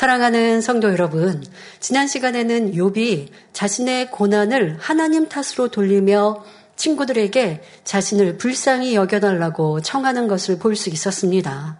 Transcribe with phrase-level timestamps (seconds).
[0.00, 1.44] 사랑하는 성도 여러분,
[1.78, 6.42] 지난 시간에는 욥이 자신의 고난을 하나님 탓으로 돌리며
[6.74, 11.78] 친구들에게 자신을 불쌍히 여겨달라고 청하는 것을 볼 수 있었습니다.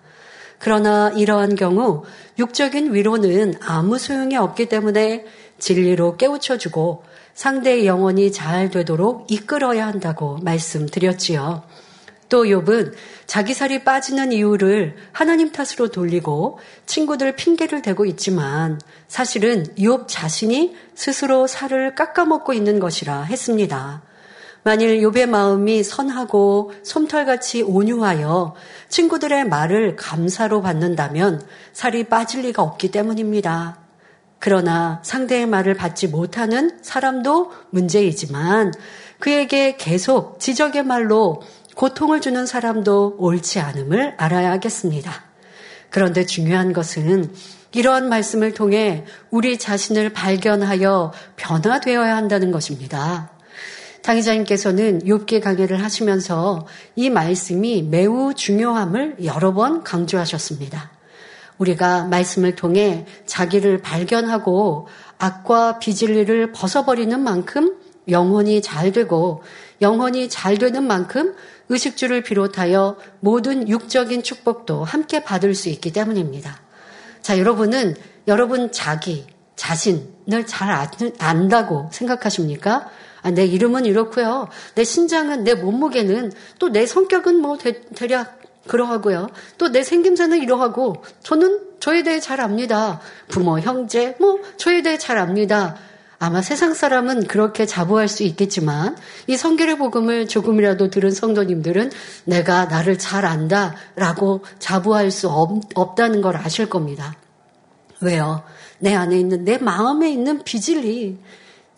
[0.59, 2.03] 그러나 이러한 경우
[2.39, 5.25] 육적인 위로는 아무 소용이 없기 때문에
[5.59, 7.03] 진리로 깨우쳐주고
[7.33, 11.63] 상대의 영혼이 잘 되도록 이끌어야 한다고 말씀드렸지요.
[12.31, 12.95] 또 욥은
[13.27, 21.47] 자기 살이 빠지는 이유를 하나님 탓으로 돌리고 친구들 핑계를 대고 있지만 사실은 욥 자신이 스스로
[21.47, 24.03] 살을 깎아먹고 있는 것이라 했습니다.
[24.63, 28.55] 만일 욥의 마음이 선하고 솜털같이 온유하여
[28.89, 33.79] 친구들의 말을 감사로 받는다면 살이 빠질 리가 없기 때문입니다.
[34.39, 38.73] 그러나 상대의 말을 받지 못하는 사람도 문제이지만
[39.19, 41.43] 그에게 계속 지적의 말로
[41.75, 45.25] 고통을 주는 사람도 옳지 않음을 알아야 하겠습니다.
[45.91, 47.33] 그런데 중요한 것은
[47.73, 53.31] 이러한 말씀을 통해 우리 자신을 발견하여 변화되어야 한다는 것입니다.
[54.03, 60.91] 당의자님께서는 욥기 강의를 하시면서 이 말씀이 매우 중요함을 여러 번 강조하셨습니다.
[61.59, 67.77] 우리가 말씀을 통해 자기를 발견하고 악과 비진리를 벗어버리는 만큼
[68.09, 69.43] 영혼이 잘 되고
[69.81, 71.35] 영혼이 잘 되는 만큼
[71.69, 76.61] 의식주를 비롯하여 모든 육적인 축복도 함께 받을 수 있기 때문입니다.
[77.23, 77.97] 자, 여러분은
[78.29, 82.89] 여러분 자기, 자신을 잘 안다고 생각하십니까?
[83.23, 84.49] 아, 내 이름은 이렇고요.
[84.75, 89.29] 내 신장은, 내 몸무게는, 또 내 성격은 뭐 대, 대략 그러하고요.
[89.59, 93.01] 또 내 생김새는 이러하고, 저는 저에 대해 잘 압니다.
[93.29, 95.77] 부모, 형제, 뭐, 저에 대해 잘 압니다.
[96.23, 98.95] 아마 세상 사람은 그렇게 자부할 수 있겠지만
[99.27, 101.91] 이 성결의 복음을 조금이라도 들은 성도님들은
[102.27, 107.17] 내가 나를 잘 안다라고 자부할 수 없, 없다는 걸 아실 겁니다.
[108.03, 108.43] 왜요?
[108.81, 111.19] 내 안에 있는 내 마음에 있는 비질리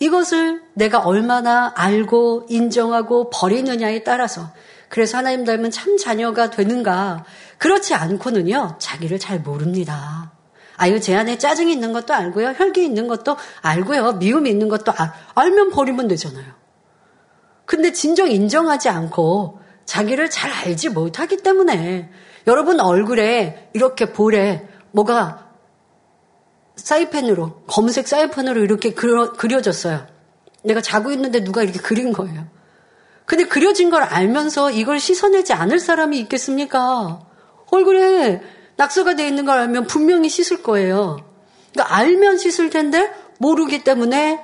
[0.00, 4.50] 이것을 내가 얼마나 알고 인정하고 버리느냐에 따라서
[4.88, 7.24] 그래서 하나님 닮은 참 자녀가 되는가
[7.58, 10.32] 그렇지 않고는요 자기를 잘 모릅니다.
[10.76, 12.54] 아유, 제 안에 짜증이 있는 것도 알고요.
[12.56, 14.12] 혈기 있는 것도 알고요.
[14.14, 16.46] 미움이 있는 것도 알, 알면 버리면 되잖아요.
[17.64, 22.10] 근데 진정 인정하지 않고 자기를 잘 알지 못하기 때문에
[22.46, 25.50] 여러분 얼굴에 이렇게 볼에 뭐가
[26.76, 30.06] 사이펜으로, 검은색 사이펜으로 이렇게 그려, 그려졌어요.
[30.64, 32.46] 내가 자고 있는데 누가 이렇게 그린 거예요.
[33.24, 37.20] 근데 그려진 걸 알면서 이걸 씻어내지 않을 사람이 있겠습니까?
[37.70, 38.42] 얼굴에
[38.76, 41.24] 낙서가 되어 있는 걸 알면 분명히 씻을 거예요.
[41.72, 44.40] 그러니까 알면 씻을 텐데 모르기 때문에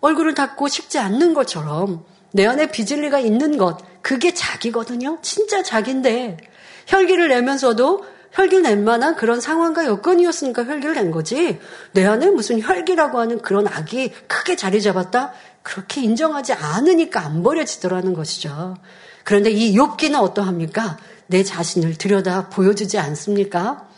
[0.00, 5.18] 얼굴을 닦고 싶지 않는 것처럼 내 안에 비질리가 있는 것, 그게 자기거든요.
[5.22, 6.38] 진짜 자기인데
[6.86, 11.60] 혈기를 내면서도 혈기를 낼 만한 그런 상황과 여건이었으니까 혈기를 낸 거지.
[11.92, 15.32] 내 안에 무슨 혈기라고 하는 그런 악이 크게 자리 잡았다?
[15.62, 18.76] 그렇게 인정하지 않으니까 안 버려지더라는 것이죠.
[19.24, 20.96] 그런데 이 욥기는 어떠합니까?
[21.32, 23.88] 내 자신을 들여다 보여주지 않습니까?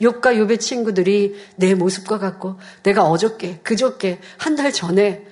[0.00, 5.26] 욥과 욥의 친구들이 내 모습과 같고 내가 어저께 그저께 한 달 전에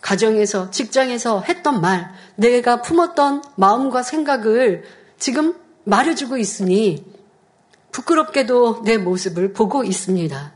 [0.00, 4.82] 가정에서 직장에서 했던 말 내가 품었던 마음과 생각을
[5.18, 5.54] 지금
[5.84, 7.06] 말해주고 있으니
[7.92, 10.52] 부끄럽게도 내 모습을 보고 있습니다.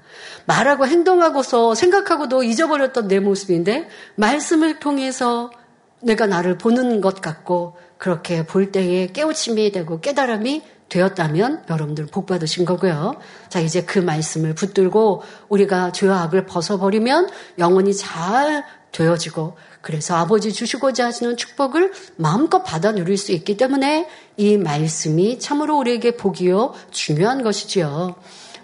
[0.47, 5.51] 말하고 행동하고서 생각하고도 잊어버렸던 내 모습인데 말씀을 통해서
[6.01, 12.65] 내가 나를 보는 것 같고 그렇게 볼 때에 깨우침이 되고 깨달음이 되었다면 여러분들 복 받으신
[12.65, 13.17] 거고요.
[13.49, 21.07] 자, 이제 그 말씀을 붙들고 우리가 죄와 악을 벗어버리면 영혼이 잘 되어지고 그래서 아버지 주시고자
[21.07, 28.17] 하시는 축복을 마음껏 받아 누릴 수 있기 때문에 이 말씀이 참으로 우리에게 복이요 중요한 것이지요.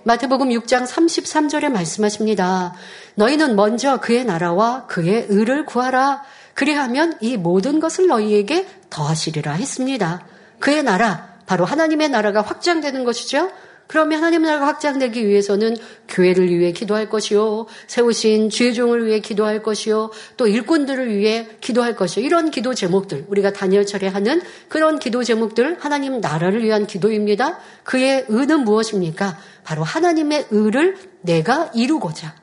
[0.05, 2.75] 마태복음 6장 33절에 말씀하십니다.
[3.15, 6.23] 너희는 먼저 그의 나라와 그의 의를 구하라.
[6.55, 10.25] 그리하면 이 모든 것을 너희에게 더하시리라 했습니다.
[10.61, 13.51] 그의 나라, 바로 하나님의 나라가 확장되는 것이죠.
[13.87, 15.77] 그러면 하나님의 나라가 확장되기 위해서는
[16.09, 17.67] 교회를 위해 기도할 것이요.
[17.87, 20.11] 세우신 주의종을 위해 기도할 것이요.
[20.39, 22.25] 또 일꾼들을 위해 기도할 것이요.
[22.25, 27.59] 이런 기도 제목들, 우리가 다니엘철에 하는 그런 기도 제목들, 하나님 나라를 위한 기도입니다.
[27.83, 29.39] 그의 의는 무엇입니까?
[29.65, 32.35] 바로 하나님의 의를 내가 이루고자.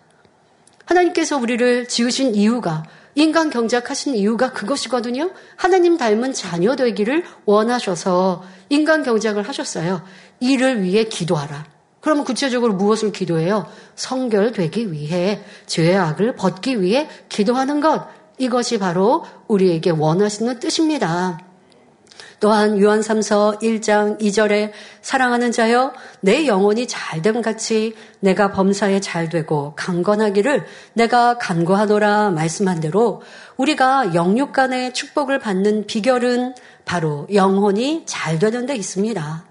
[0.86, 2.84] 하나님께서 우리를 지으신 이유가
[3.16, 5.32] 인간 경작하신 이유가 그것이거든요.
[5.56, 10.04] 하나님 닮은 자녀 되기를 원하셔서 인간 경작을 하셨어요.
[10.40, 11.66] 이를 위해 기도하라.
[12.00, 13.68] 그러면 구체적으로 무엇을 기도해요?
[13.96, 18.08] 성결되기 위해 죄악을 벗기 위해 기도하는 것.
[18.40, 21.51] 이것이 바로 우리에게 원하시는 뜻입니다.
[22.42, 24.72] 또한 요한삼서 1장 2절에
[25.04, 33.22] 사랑하는 자여 내 영혼이 잘됨 같이 내가 범사에 잘 되고 강건하기를 내가 간구하노라 말씀한 대로
[33.58, 39.46] 우리가 영육 간의 축복을 받는 비결은 바로 영혼이 잘 되는 데 있습니다.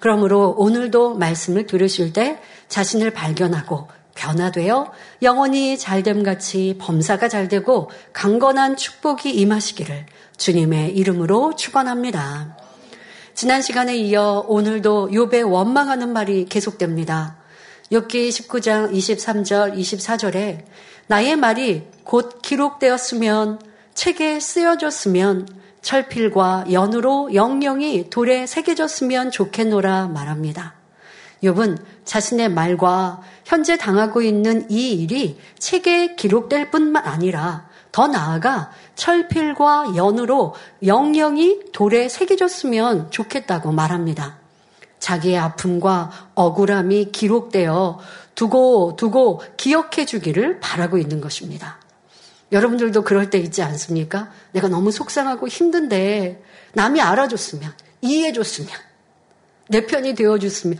[0.00, 3.86] 그러므로 오늘도 말씀을 들으실 때 자신을 발견하고
[4.16, 4.92] 변화되어
[5.22, 10.06] 영혼이 잘됨 같이 범사가 잘되고 강건한 축복이 임하시기를
[10.42, 12.56] 주님의 이름으로 축원합니다.
[13.32, 17.36] 지난 시간에 이어 오늘도 욥의 원망하는 말이 계속됩니다.
[17.92, 20.64] 욥기 19장 23절 24절에
[21.06, 23.60] 나의 말이 곧 기록되었으면
[23.94, 25.46] 책에 쓰여졌으면
[25.80, 30.74] 철필과 연으로 영영이 돌에 새겨졌으면 좋겠노라 말합니다.
[31.44, 38.70] 욥은 자신의 말과 현재 당하고 있는 이 일이 책에 기록될 뿐만 아니라 더 나아가
[39.02, 40.54] 철필과 연으로
[40.86, 44.38] 영영이 돌에 새겨졌으면 좋겠다고 말합니다.
[45.00, 47.98] 자기의 아픔과 억울함이 기록되어
[48.36, 51.80] 두고 두고 기억해 주기를 바라고 있는 것입니다.
[52.52, 54.30] 여러분들도 그럴 때 있지 않습니까?
[54.52, 56.40] 내가 너무 속상하고 힘든데
[56.74, 57.72] 남이 알아줬으면,
[58.02, 58.70] 이해해줬으면,
[59.68, 60.78] 내 편이 되어줬으면.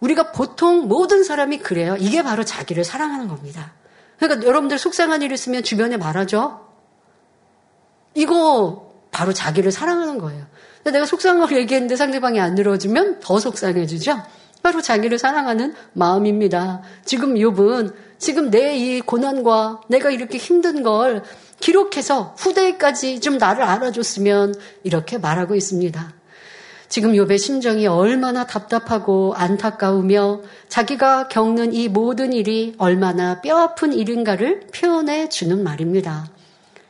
[0.00, 1.94] 우리가 보통 모든 사람이 그래요.
[2.00, 3.74] 이게 바로 자기를 사랑하는 겁니다.
[4.18, 6.71] 그러니까 여러분들 속상한 일 있으면 주변에 말하죠?
[8.14, 10.44] 이거 바로 자기를 사랑하는 거예요.
[10.84, 14.20] 내가 속상한 걸 얘기했는데 상대방이 안 들어주면 더 속상해지죠?
[14.62, 16.82] 바로 자기를 사랑하는 마음입니다.
[17.04, 21.22] 지금 욥은 지금 내 이 고난과 내가 이렇게 힘든 걸
[21.60, 24.54] 기록해서 후대까지 좀 나를 알아줬으면
[24.84, 26.14] 이렇게 말하고 있습니다.
[26.88, 35.28] 지금 욥의 심정이 얼마나 답답하고 안타까우며 자기가 겪는 이 모든 일이 얼마나 뼈아픈 일인가를 표현해
[35.28, 36.26] 주는 말입니다.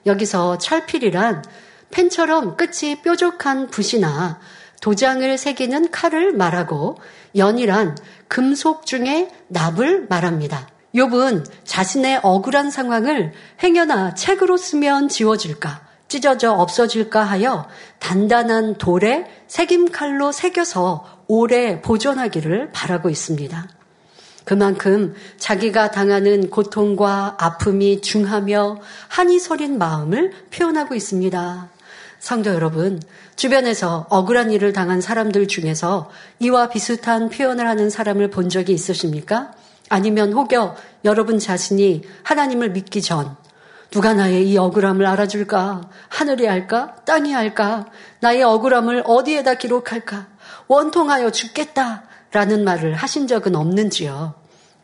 [0.07, 1.45] 여기서 철필이란
[1.91, 4.41] 펜처럼 끝이 뾰족한 붓이나
[4.81, 6.99] 도장을 새기는 칼을 말하고
[7.37, 7.97] 연이란
[8.29, 10.69] 금속 중에 납을 말합니다.
[10.95, 13.33] 욥은 자신의 억울한 상황을
[13.63, 17.67] 행여나 책으로 쓰면 지워질까, 찢어져 없어질까 하여
[17.99, 23.69] 단단한 돌에 새김칼로 새겨서 오래 보존하기를 바라고 있습니다.
[24.45, 31.69] 그만큼 자기가 당하는 고통과 아픔이 중하며 한이 서린 마음을 표현하고 있습니다.
[32.19, 33.01] 성도 여러분,
[33.37, 39.53] 주변에서 억울한 일을 당한 사람들 중에서 이와 비슷한 표현을 하는 사람을 본 적이 있으십니까?
[39.89, 43.37] 아니면 혹여 여러분 자신이 하나님을 믿기 전
[43.91, 45.83] 누가 나의 이 억울함을 알아줄까?
[46.09, 46.97] 하늘이 할까?
[47.05, 47.87] 땅이 할까?
[48.21, 50.29] 나의 억울함을 어디에다 기록할까?
[50.67, 52.05] 원통하여 죽겠다.
[52.33, 54.35] 라는 말을 하신 적은 없는지요?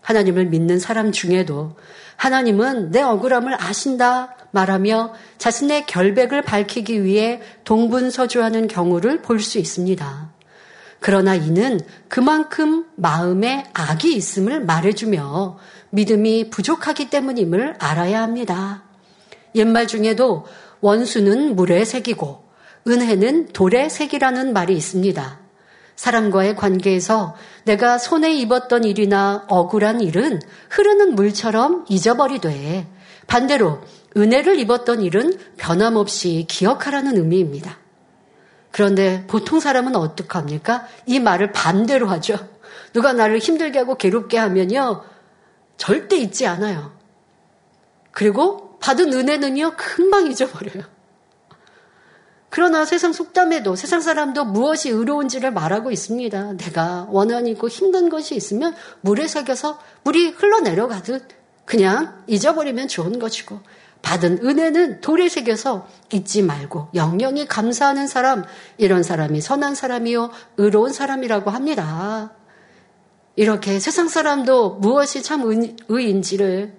[0.02, 1.76] 하나님을 믿는 사람 중에도
[2.16, 10.30] 하나님은 내 억울함을 아신다 말하며 자신의 결백을 밝히기 위해 동분서주하는 경우를 볼 수 있습니다.
[11.00, 15.58] 그러나 이는 그만큼 마음에 악이 있음을 말해주며
[15.90, 18.82] 믿음이 부족하기 때문임을 알아야 합니다.
[19.54, 20.46] 옛말 중에도
[20.80, 22.44] 원수는 물에 새기고
[22.86, 25.47] 은혜는 돌에 새기라는 말이 있습니다.
[25.98, 27.34] 사람과의 관계에서
[27.64, 30.40] 내가 손에 입었던 일이나 억울한 일은
[30.70, 32.86] 흐르는 물처럼 잊어버리되
[33.26, 33.80] 반대로
[34.16, 37.78] 은혜를 입었던 일은 변함없이 기억하라는 의미입니다.
[38.70, 40.86] 그런데 보통 사람은 어떡합니까?
[41.06, 42.38] 이 말을 반대로 하죠.
[42.92, 45.02] 누가 나를 힘들게 하고 괴롭게 하면요.
[45.76, 46.92] 절대 잊지 않아요.
[48.12, 49.72] 그리고 받은 은혜는요.
[49.76, 50.84] 금방 잊어버려요.
[52.50, 56.54] 그러나 세상 속담에도 세상 사람도 무엇이 의로운지를 말하고 있습니다.
[56.56, 61.28] 내가 원한이 있고 힘든 것이 있으면 물에 새겨서 물이 흘러내려가듯
[61.66, 63.60] 그냥 잊어버리면 좋은 것이고
[64.00, 68.44] 받은 은혜는 돌에 새겨서 잊지 말고 영영이 감사하는 사람
[68.78, 72.32] 이런 사람이 선한 사람이요 의로운 사람이라고 합니다.
[73.36, 75.42] 이렇게 세상 사람도 무엇이 참
[75.88, 76.77] 의인지를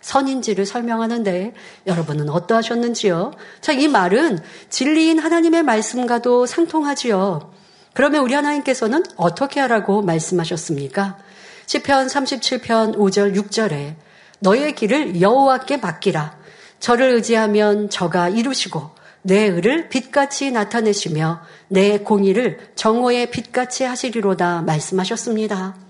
[0.00, 1.54] 선인지를 설명하는데
[1.86, 3.32] 여러분은 어떠하셨는지요?
[3.60, 4.38] 자, 이 말은
[4.68, 7.52] 진리인 하나님의 말씀과도 상통하지요.
[7.92, 11.18] 그러면 우리 하나님께서는 어떻게 하라고 말씀하셨습니까?
[11.66, 13.94] 시편 37편 5절 6절에
[14.40, 16.38] 너의 길을 여호와께 맡기라.
[16.78, 18.90] 저를 의지하면 저가 이루시고
[19.22, 25.89] 내 의를 빛같이 나타내시며 내 공의를 정오의 빛같이 하시리로다 말씀하셨습니다.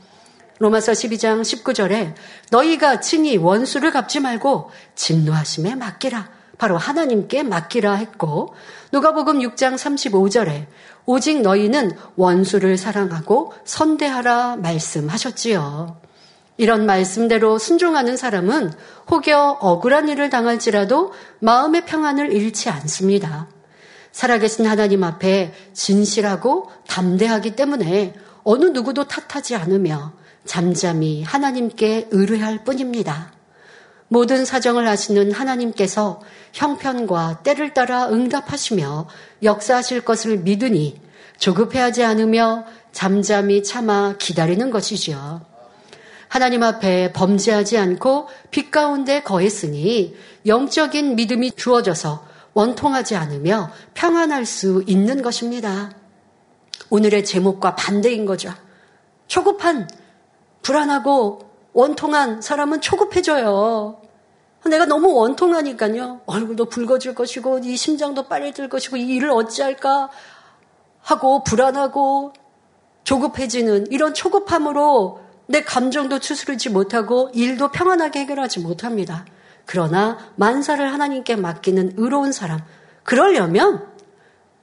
[0.61, 2.15] 로마서 12장 19절에
[2.51, 6.29] 너희가 친히 원수를 갚지 말고 진노하심에 맡기라.
[6.59, 8.55] 바로 하나님께 맡기라 했고
[8.93, 10.67] 누가복음 6장 35절에
[11.07, 15.99] 오직 너희는 원수를 사랑하고 선대하라 말씀하셨지요.
[16.59, 18.75] 이런 말씀대로 순종하는 사람은
[19.11, 23.49] 혹여 억울한 일을 당할지라도 마음의 평안을 잃지 않습니다.
[24.13, 28.13] 살아계신 하나님 앞에 진실하고 담대하기 때문에
[28.45, 33.33] 어느 누구도 탓하지 않으며 잠잠히 하나님께 의뢰할 뿐입니다.
[34.09, 36.21] 모든 사정을 아시는 하나님께서
[36.53, 39.09] 형편과 때를 따라 응답하시며
[39.43, 41.01] 역사하실 것을 믿으니
[41.39, 45.43] 조급해하지 않으며 잠잠히 참아 기다리는 것이지요.
[46.29, 50.17] 하나님 앞에 범죄하지 않고 빛 가운데 거했으니
[50.47, 55.93] 영적인 믿음이 주어져서 원통하지 않으며 평안할 수 있는 것입니다.
[56.89, 58.53] 오늘의 제목과 반대인 거죠.
[59.29, 59.89] 초급한,
[60.63, 64.01] 불안하고 원통한 사람은 초급해져요.
[64.67, 66.21] 내가 너무 원통하니까요.
[66.27, 70.11] 얼굴도 붉어질 것이고, 이 심장도 빨리 들 것이고, 이 일을 어찌할까
[71.01, 72.35] 하고, 불안하고,
[73.05, 79.25] 조급해지는 이런 초급함으로 내 감정도 추스르지 못하고, 일도 평안하게 해결하지 못합니다.
[79.65, 82.61] 그러나, 만사를 하나님께 맡기는 의로운 사람,
[83.03, 83.87] 그러려면,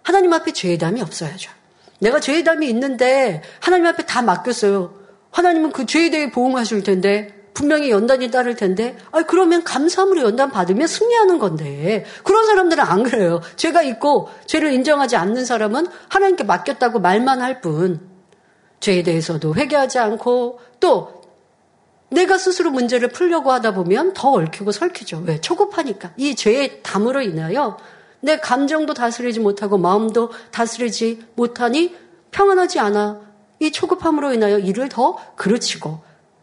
[0.04, 1.51] 하나님 앞에 죄의담이 없어야죠.
[2.00, 4.94] 내가 죄의담이 있는데, 하나님 앞에 다 맡겼어요.
[5.38, 10.88] 하나님은 그 죄에 대해 보응하실 텐데, 분명히 연단이 따를 텐데, 아 그러면 감사함으로 연단 받으면
[10.88, 13.39] 승리하는 건데, 그런 사람들은 안 그래요.
[13.56, 18.00] 죄가 있고, 죄를 인정하지 않는 사람은 하나님께 맡겼다고 말만 할 뿐,
[18.79, 21.22] 죄에 대해서도 회개하지 않고, 또,
[22.10, 25.24] 내가 스스로 문제를 풀려고 하다 보면 더 얽히고 설키죠.
[25.27, 25.39] 왜?
[25.39, 26.13] 초급하니까.
[26.17, 27.77] 이 죄의 담으로 인하여
[28.22, 31.96] 내 감정도 다스리지 못하고 마음도 다스리지 못하니
[32.32, 33.27] 평안하지 않아.
[33.60, 36.00] 이 초급함으로 인하여 일을 더 그르치고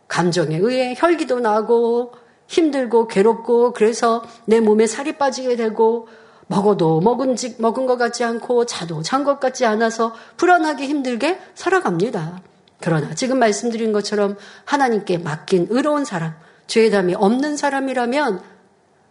[0.09, 2.12] 감정에 의해 혈기도 나고
[2.47, 6.09] 힘들고 괴롭고 그래서 내 몸에 살이 빠지게 되고
[6.47, 12.42] 먹어도 먹은 지, 먹은 것 같지 않고 자도 잔 것 같지 않아서 불안하게 힘들게 살아갑니다.
[12.80, 16.35] 그러나 지금 말씀드린 것처럼 하나님께 맡긴 의로운 사람,
[16.66, 18.53] 죄담이 없는 사람이라면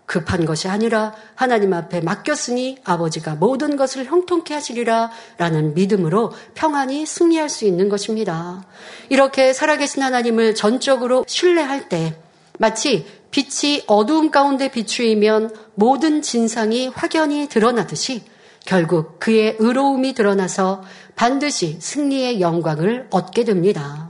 [0.05, 7.49] 급한 것이 아니라 하나님 앞에 맡겼으니 아버지가 모든 것을 형통케 하시리라 라는 믿음으로 평안히 승리할
[7.49, 8.65] 수 있는 것입니다.
[9.09, 12.15] 이렇게 살아계신 하나님을 전적으로 신뢰할 때
[12.59, 18.23] 마치 빛이 어두움 가운데 비추이면 모든 진상이 확연히 드러나듯이
[18.65, 20.83] 결국 그의 의로움이 드러나서
[21.15, 24.09] 반드시 승리의 영광을 얻게 됩니다.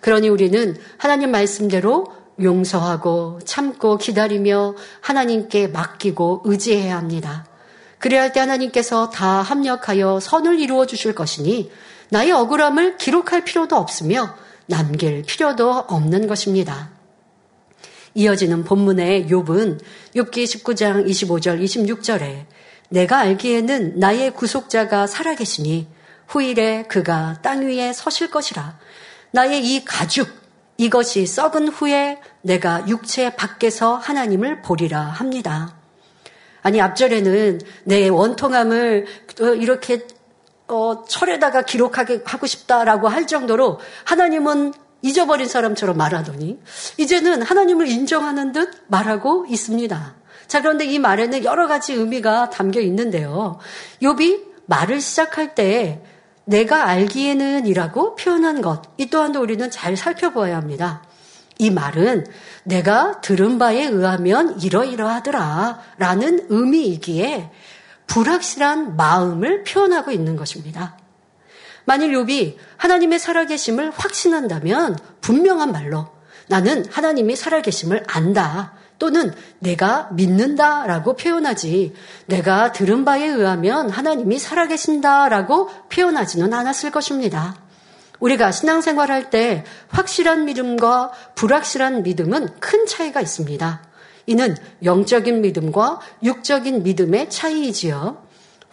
[0.00, 2.06] 그러니 우리는 하나님 말씀대로
[2.40, 7.46] 용서하고 참고 기다리며 하나님께 맡기고 의지해야 합니다.
[7.98, 11.70] 그래야 할 때 하나님께서 다 합력하여 선을 이루어 주실 것이니
[12.10, 14.34] 나의 억울함을 기록할 필요도 없으며
[14.66, 16.90] 남길 필요도 없는 것입니다.
[18.14, 19.80] 이어지는 본문의 욥은
[20.14, 22.46] 욥기 19장 25절 26절에
[22.88, 25.88] 내가 알기에는 나의 구속자가 살아계시니
[26.28, 28.78] 후일에 그가 땅 위에 서실 것이라
[29.32, 30.28] 나의 이 가죽
[30.76, 35.76] 이것이 썩은 후에 내가 육체 밖에서 하나님을 보리라 합니다.
[36.62, 39.06] 아니 앞절에는 내 원통함을
[39.40, 40.06] 어, 이렇게
[40.68, 46.58] 어, 철에다가 기록하게 하고 싶다라고 할 정도로 하나님은 잊어버린 사람처럼 말하더니
[46.96, 50.16] 이제는 하나님을 인정하는 듯 말하고 있습니다.
[50.48, 53.58] 자 그런데 이 말에는 여러 가지 의미가 담겨 있는데요.
[54.02, 56.02] 욥이 말을 시작할 때
[56.46, 61.02] 내가 알기에는 이라고 표현한 것, 이 또한도 우리는 잘 살펴보아야 합니다.
[61.58, 62.26] 이 말은
[62.64, 67.50] 내가 들은 바에 의하면 이러이러하더라 라는 의미이기에
[68.06, 70.96] 불확실한 마음을 표현하고 있는 것입니다.
[71.84, 76.08] 만일 욥이 하나님의 살아계심을 확신한다면 분명한 말로
[76.48, 78.74] 나는 하나님이 살아계심을 안다.
[78.98, 81.94] 또는 내가 믿는다라고 표현하지
[82.26, 87.56] 내가 들은 바에 의하면 하나님이 살아계신다라고 표현하지는 않았을 것입니다.
[88.20, 93.82] 우리가 신앙생활할 때 확실한 믿음과 불확실한 믿음은 큰 차이가 있습니다.
[94.26, 98.25] 이는 영적인 믿음과 육적인 믿음의 차이이지요.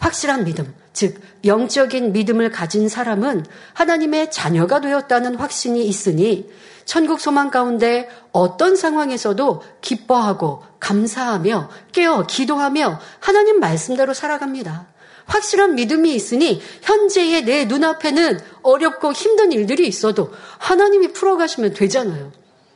[0.04, 6.46] 확실한 믿음, 즉 영적인 믿음을 가진 사람은 하나님의 자녀가 되었다는 확신이 있으니
[6.84, 14.88] 천국 소망 가운데 어떤 상황에서도 기뻐하고 감사하며 깨어 기도하며 하나님 말씀대로 살아갑니다.
[15.24, 22.30] 확실한 믿음이 있으니 현재의 내 눈앞에는 어렵고 힘든 일들이 있어도 하나님이 풀어가시면 되잖아요.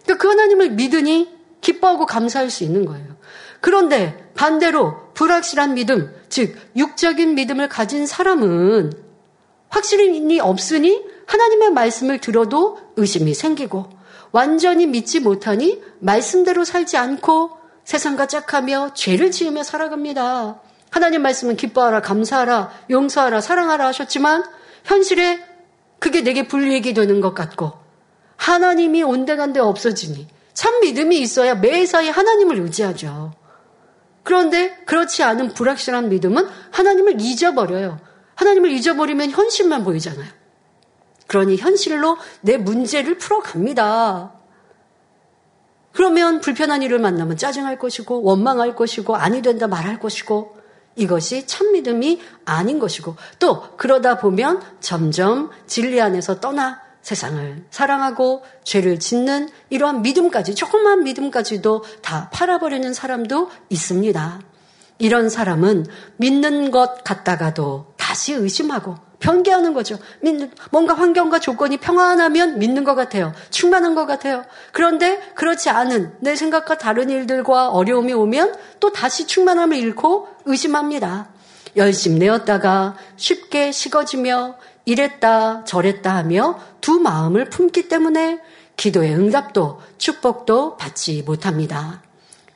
[0.05, 1.29] 그러니까 그 하나님을 믿으니
[1.61, 3.08] 기뻐하고 감사할 수 있는 거예요.
[3.61, 8.93] 그런데 반대로 불확실한 믿음, 즉 육적인 믿음을 가진 사람은
[9.69, 13.91] 확실히 없으니 하나님의 말씀을 들어도 의심이 생기고
[14.33, 20.61] 완전히 믿지 못하니 말씀대로 살지 않고 세상과 짝하며 죄를 지으며 살아갑니다.
[20.91, 24.45] 하나님 말씀은 기뻐하라, 감사하라, 용서하라, 사랑하라 하셨지만
[24.85, 25.41] 현실에
[25.99, 27.73] 그게 내게 불리익이 되는 것 같고
[28.37, 33.33] 하나님이 온데간데 없어지니 참 믿음이 있어야 매사에 하나님을 의지하죠.
[34.29, 37.99] 그런데 그렇지 않은 불확실한 믿음은 하나님을 잊어버려요.
[38.35, 40.29] 하나님을 잊어버리면 현실만 보이잖아요.
[41.29, 44.35] 그러니 현실로 내 문제를 풀어갑니다.
[45.93, 50.59] 그러면 불편한 일을 만나면 짜증할 것이고 원망할 것이고 아니 된다 말할 것이고
[50.97, 58.99] 이것이 참 믿음이 아닌 것이고 또 그러다 보면 점점 진리 안에서 떠나 세상을 사랑하고 죄를
[58.99, 64.41] 짓는 이러한 믿음까지, 조그만 믿음까지도 다 팔아버리는 사람도 있습니다.
[64.99, 65.87] 이런 사람은
[66.17, 69.99] 믿는 것 같다가도 다시 의심하고 변개하는 거죠.
[70.21, 73.33] 믿는, 뭔가 환경과 조건이 평안하면 믿는 것 같아요.
[73.51, 74.45] 충만한 것 같아요.
[74.73, 81.29] 그런데 그렇지 않은 내 생각과 다른 일들과 어려움이 오면 또 다시 충만함을 잃고 의심합니다.
[81.77, 84.57] 열심 내었다가 쉽게 식어지며
[84.89, 88.41] 이랬다 저랬다 하며 두 마음을 품기 때문에
[88.79, 92.01] 기도의 응답도 축복도 받지 못합니다.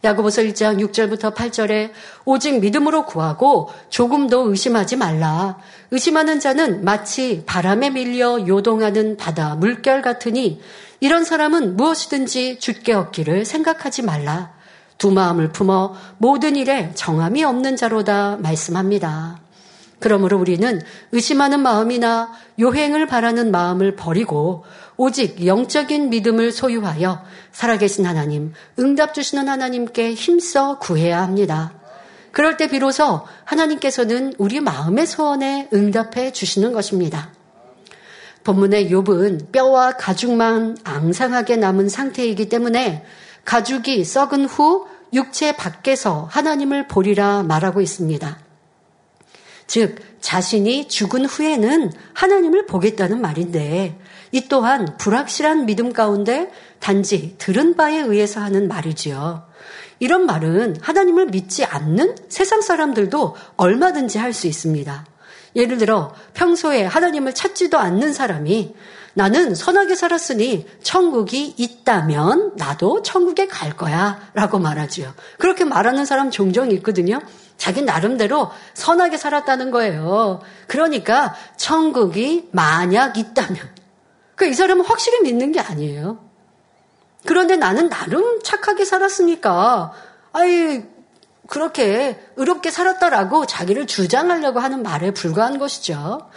[0.02, 1.90] 야고보서 1장 6절부터 8절에
[2.24, 5.58] 오직 믿음으로 구하고 조금도 의심하지 말라.
[5.90, 10.60] 의심하는 자는 마치 바람에 밀려 요동하는 바다 물결 같으니
[11.00, 14.54] 이런 사람은 무엇이든지 죽게 얻기를 생각하지 말라.
[14.96, 19.41] 두 마음을 품어 모든 일에 정함이 없는 자로다 말씀합니다.
[20.02, 20.82] 그러므로 우리는
[21.12, 24.64] 의심하는 마음이나 요행을 바라는 마음을 버리고
[24.96, 31.72] 오직 영적인 믿음을 소유하여 살아계신 하나님, 응답 주시는 하나님께 힘써 구해야 합니다.
[32.32, 37.30] 그럴 때 비로소 하나님께서는 우리 마음의 소원에 응답해 주시는 것입니다.
[38.42, 43.04] 본문의 욥은 뼈와 가죽만 앙상하게 남은 상태이기 때문에
[43.44, 48.51] 가죽이 썩은 후 육체 밖에서 하나님을 보리라 말하고 있습니다.
[49.72, 53.98] 즉, 자신이 죽은 후에는 하나님을 보겠다는 말인데,
[54.30, 59.48] 이 또한 불확실한 믿음 가운데 단지 들은 바에 의해서 하는 말이지요.
[59.98, 65.06] 이런 말은 하나님을 믿지 않는 세상 사람들도 얼마든지 할 수 있습니다.
[65.56, 68.74] 예를 들어 평소에 하나님을 찾지도 않는 사람이
[69.14, 75.14] 나는 선하게 살았으니 천국이 있다면 나도 천국에 갈 거야 라고 말하지요.
[75.38, 77.20] 그렇게 말하는 사람 종종 있거든요.
[77.62, 80.40] 자기 나름대로 선하게 살았다는 거예요.
[80.66, 83.56] 그러니까 천국이 만약 있다면.
[84.34, 86.18] 그 이 사람은 확실히 믿는 게 아니에요.
[87.24, 89.92] 그런데 나는 나름 착하게 살았으니까,
[90.32, 90.82] 아이,
[91.46, 96.28] 그렇게 의롭게 살았다라고 자기를 주장하려고 하는 말에 불과한 것이죠.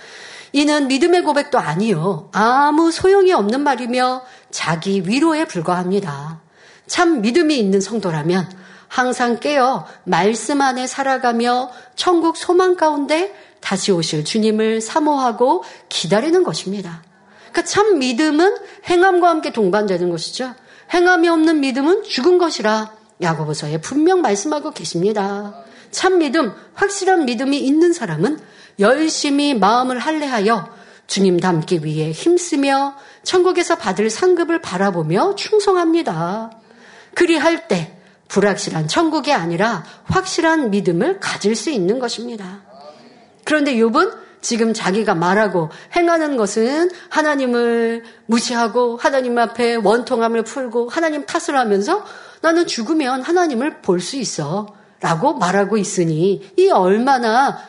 [0.51, 2.29] 이는 믿음의 고백도 아니요.
[2.33, 6.39] 아무 소용이 없는 말이며 자기 위로에 불과합니다.
[6.85, 14.81] 참 믿음이 있는 성도라면 항상 깨어 말씀 안에 살아가며 천국 소망 가운데 다시 오실 주님을
[14.81, 17.03] 사모하고 기다리는 것입니다.
[17.51, 20.53] 그러니까 참 믿음은 행함과 함께 동반되는 것이죠.
[20.93, 25.55] 행함이 없는 믿음은 죽은 것이라 야고보서에 분명 말씀하고 계십니다.
[25.89, 28.39] 참 믿음, 확실한 믿음이 있는 사람은
[28.79, 30.69] 열심히 마음을 할례하여
[31.07, 36.51] 주님 닮기 위해 힘쓰며 천국에서 받을 상급을 바라보며 충성합니다.
[37.13, 42.61] 그리할 때 불확실한 천국이 아니라 확실한 믿음을 가질 수 있는 것입니다.
[43.43, 51.57] 그런데 욥은 지금 자기가 말하고 행하는 것은 하나님을 무시하고 하나님 앞에 원통함을 풀고 하나님 탓을
[51.57, 52.03] 하면서
[52.41, 54.67] 나는 죽으면 하나님을 볼 수 있어.
[55.01, 57.59] 라고 말하고 있으니 이 얼마나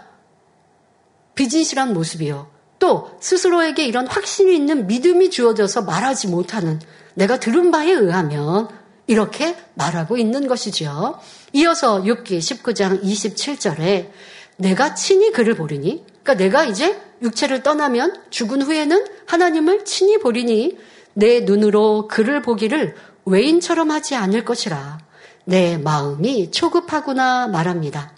[1.35, 2.49] 비진실한 모습이요.
[2.79, 6.81] 또 스스로에게 이런 확신이 있는 믿음이 주어져서 말하지 못하는
[7.14, 8.69] 내가 들은 바에 의하면
[9.07, 11.19] 이렇게 말하고 있는 것이죠.
[11.53, 14.11] 이어서 6기 19장 27절에
[14.57, 20.79] 내가 친히 그를 보리니 그러니까 내가 이제 육체를 떠나면 죽은 후에는 하나님을 친히 보리니
[21.14, 24.99] 내 눈으로 그를 보기를 외인처럼 하지 않을 것이라
[25.45, 28.12] 내 마음이 초급하구나 말합니다.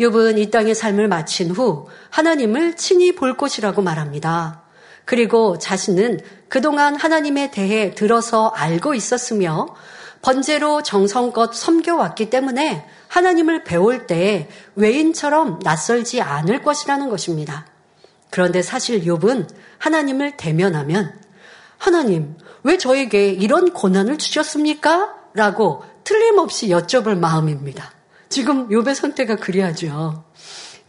[0.00, 4.62] 욥은 이 땅의 삶을 마친 후 하나님을 친히 볼 것이라고 말합니다.
[5.04, 9.74] 그리고 자신은 그동안 하나님에 대해 들어서 알고 있었으며
[10.20, 17.66] 번제로 정성껏 섬겨왔기 때문에 하나님을 배울 때 외인처럼 낯설지 않을 것이라는 것입니다.
[18.30, 21.18] 그런데 사실 욥은 하나님을 대면하면
[21.78, 25.14] 하나님, 왜 저에게 이런 고난을 주셨습니까?
[25.32, 27.92] 라고 틀림없이 여쭤볼 마음입니다.
[28.28, 30.24] 지금 욥의 선택가 그리하죠.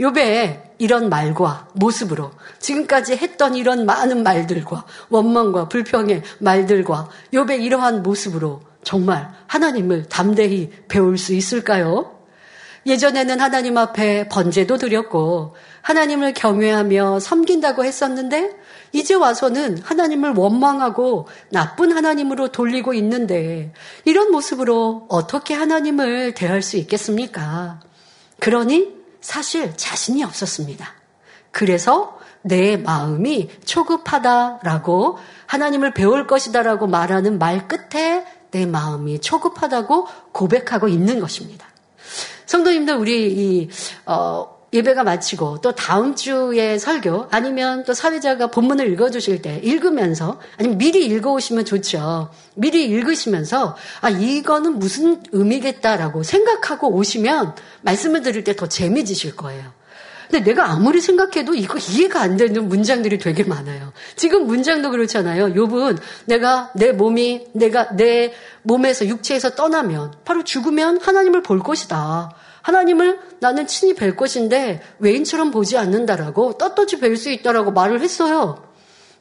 [0.01, 8.61] 욥의 이런 말과 모습으로 지금까지 했던 이런 많은 말들과 원망과 불평의 말들과 욥의 이러한 모습으로
[8.83, 12.17] 정말 하나님을 담대히 배울 수 있을까요?
[12.87, 18.55] 예전에는 하나님 앞에 번제도 드렸고 하나님을 경외하며 섬긴다고 했었는데
[18.91, 23.71] 이제 와서는 하나님을 원망하고 나쁜 하나님으로 돌리고 있는데
[24.03, 27.81] 이런 모습으로 어떻게 하나님을 대할 수 있겠습니까?
[28.39, 30.93] 그러니 사실 자신이 없었습니다.
[31.51, 41.19] 그래서 내 마음이 초급하다라고 하나님을 배울 것이다라고 말하는 말 끝에 내 마음이 초급하다고 고백하고 있는
[41.19, 41.67] 것입니다.
[42.45, 43.69] 성도님들 우리 이
[44.05, 50.77] 어, 예배가 마치고 또 다음 주에 설교 아니면 또 사회자가 본문을 읽어주실 때 읽으면서 아니면
[50.77, 52.29] 미리 읽어오시면 좋죠.
[52.55, 59.73] 미리 읽으시면서 아 이거는 무슨 의미겠다라고 생각하고 오시면 말씀을 들을 때 더 재미지실 거예요.
[60.29, 63.91] 근데 내가 아무리 생각해도 이거 이해가 안 되는 문장들이 되게 많아요.
[64.15, 65.47] 지금 문장도 그렇잖아요.
[65.53, 72.33] 욥은 내가 내 몸이 내가 내 몸에서 육체에서 떠나면 바로 죽으면 하나님을 볼 것이다.
[72.61, 78.63] 하나님을 나는 친히 뵐 것인데 외인처럼 보지 않는다라고 떳떳이 뵐 수 있다라고 말을 했어요.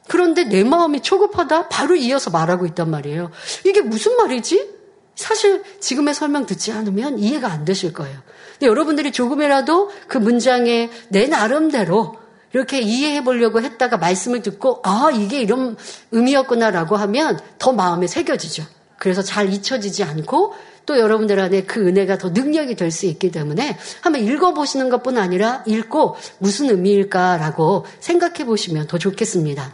[0.07, 1.69] 그런데 내 마음이 초급하다?
[1.69, 3.31] 바로 이어서 말하고 있단 말이에요.
[3.65, 4.81] 이게 무슨 말이지?
[5.15, 8.17] 사실 지금의 설명 듣지 않으면 이해가 안 되실 거예요.
[8.53, 12.17] 근데 여러분들이 조금이라도 그 문장에 내 나름대로
[12.53, 15.77] 이렇게 이해해 보려고 했다가 말씀을 듣고 아 이게 이런
[16.11, 18.65] 의미였구나라고 하면 더 마음에 새겨지죠.
[18.97, 20.53] 그래서 잘 잊혀지지 않고
[20.91, 25.63] 또 여러분들 안에 그 은혜가 더 능력이 될 수 있기 때문에 한번 읽어보시는 것뿐 아니라
[25.65, 29.73] 읽고 무슨 의미일까라고 생각해 보시면 더 좋겠습니다.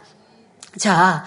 [0.78, 1.26] 자,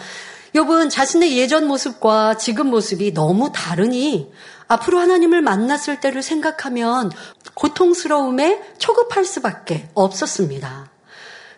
[0.55, 4.33] 여분 자신의 예전 모습과 지금 모습이 너무 다르니
[4.68, 7.11] 앞으로 하나님을 만났을 때를 생각하면
[7.55, 10.88] 고통스러움에 초급할 수밖에 없었습니다.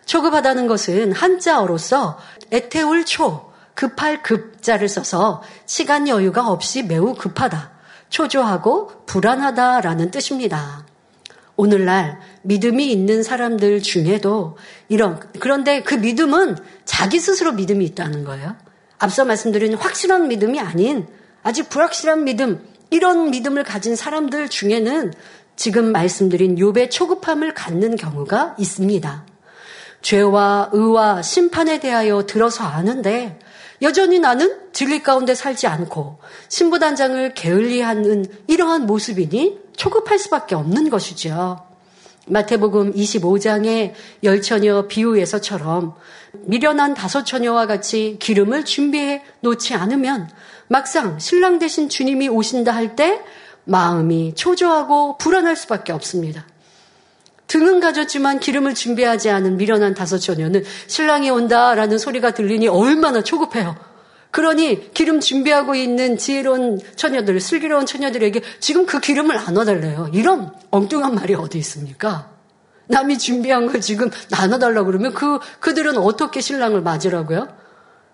[0.07, 2.17] 초급하다는 것은 한자어로서
[2.51, 7.72] 에테울 초, 급할 급자를 써서 시간 여유가 없이 매우 급하다,
[8.13, 10.85] 초조하고 불안하다라는 뜻입니다.
[11.55, 14.55] 오늘날 믿음이 있는 사람들 중에도
[14.87, 18.55] 이런, 그런데 그 믿음은 자기 스스로 믿음이 있다는 거예요.
[18.99, 21.07] 앞서 말씀드린 확실한 믿음이 아닌
[21.41, 25.11] 아직 불확실한 믿음, 이런 믿음을 가진 사람들 중에는
[25.55, 29.25] 지금 말씀드린 욥의 초급함을 갖는 경우가 있습니다.
[30.03, 33.39] 죄와 의와 심판에 대하여 들어서 아는데
[33.83, 41.63] 여전히 나는 진리 가운데 살지 않고 신부단장을 게을리하는 이러한 모습이니 초급할 수밖에 없는 것이죠.
[42.25, 43.93] 마태복음 25장의
[44.23, 45.93] 열처녀 비유에서처럼
[46.31, 50.29] 미련한 다섯 처녀와 같이 기름을 준비해 놓지 않으면
[50.69, 53.21] 막상 신랑 대신 주님이 오신다 할 때
[53.65, 56.45] 마음이 초조하고 불안할 수밖에 없습니다.
[57.53, 63.75] 등은 가졌지만 기름을 준비하지 않은 미련한 다섯 처녀는 신랑이 온다라는 소리가 들리니 얼마나 초급해요.
[64.31, 70.09] 그러니 기름 준비하고 있는 지혜로운 처녀들, 슬기로운 처녀들에게 지금 그 기름을 나눠달래요.
[70.13, 72.31] 이런 엉뚱한 말이 어디 있습니까?
[72.87, 77.55] 남이 준비한 걸 지금 나눠달라고 그러면 그, 그들은 어떻게 신랑을 맞으라고요?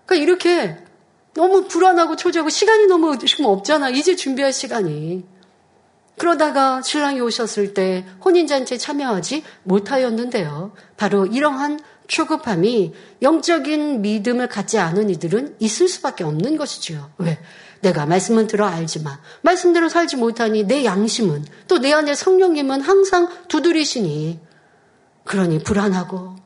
[0.04, 0.76] 그러니까 이렇게
[1.32, 3.88] 너무 불안하고 초조하고 시간이 너무 지금 없잖아.
[3.88, 5.24] 이제 준비할 시간이.
[6.20, 10.72] 그러다가 신랑이 오셨을 때 혼인잔치에 참여하지 못하였는데요.
[10.98, 17.12] 바로 이러한 초급함이 영적인 믿음을 갖지 않은 이들은 있을 수밖에 없는 것이지요.
[17.16, 17.38] 왜?
[17.80, 24.40] 내가 말씀은 들어 알지만 말씀대로 살지 못하니 내 양심은 또 내 안에 성령님은 항상 두드리시니
[25.24, 26.36] 그러니 불안하고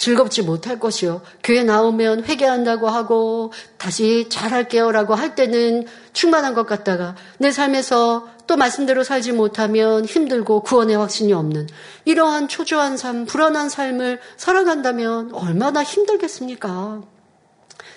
[0.00, 1.20] 즐겁지 못할 것이요.
[1.44, 9.04] 교회 나오면 회개한다고 하고 다시 잘할게요라고 할 때는 충만한 것 같다가 내 삶에서 또 말씀대로
[9.04, 11.68] 살지 못하면 힘들고 구원의 확신이 없는
[12.06, 17.02] 이러한 초조한 삶, 불안한 삶을 살아간다면 얼마나 힘들겠습니까?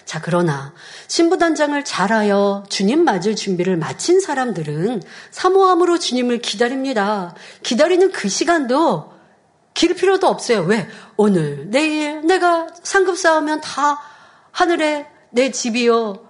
[0.04, 0.74] 자, 그러나
[1.08, 7.34] 신부단장을 잘하여 주님 맞을 준비를 마친 사람들은 사모함으로 주님을 기다립니다.
[7.64, 9.13] 기다리는 그 시간도
[9.74, 10.62] 길 필요도 없어요.
[10.62, 10.88] 왜?
[11.18, 14.00] 오늘, 내일 내가 상급 쌓으면 다
[14.52, 16.30] 하늘에 내 집이요.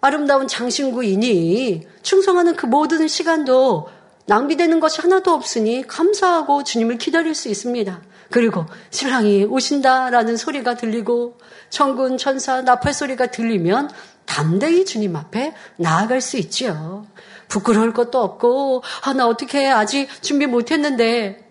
[0.00, 3.88] 아름다운 장신구이니 충성하는 그 모든 시간도
[4.26, 8.00] 낭비되는 것이 하나도 없으니 감사하고 주님을 기다릴 수 있습니다.
[8.30, 11.38] 그리고 신랑이 오신다라는 소리가 들리고
[11.70, 13.90] 천군 천사 나팔 소리가 들리면
[14.26, 17.06] 담대히 주님 앞에 나아갈 수 있지요.
[17.48, 21.47] 부끄러울 것도 없고 아 나 어떻게 해 아직 준비 못했는데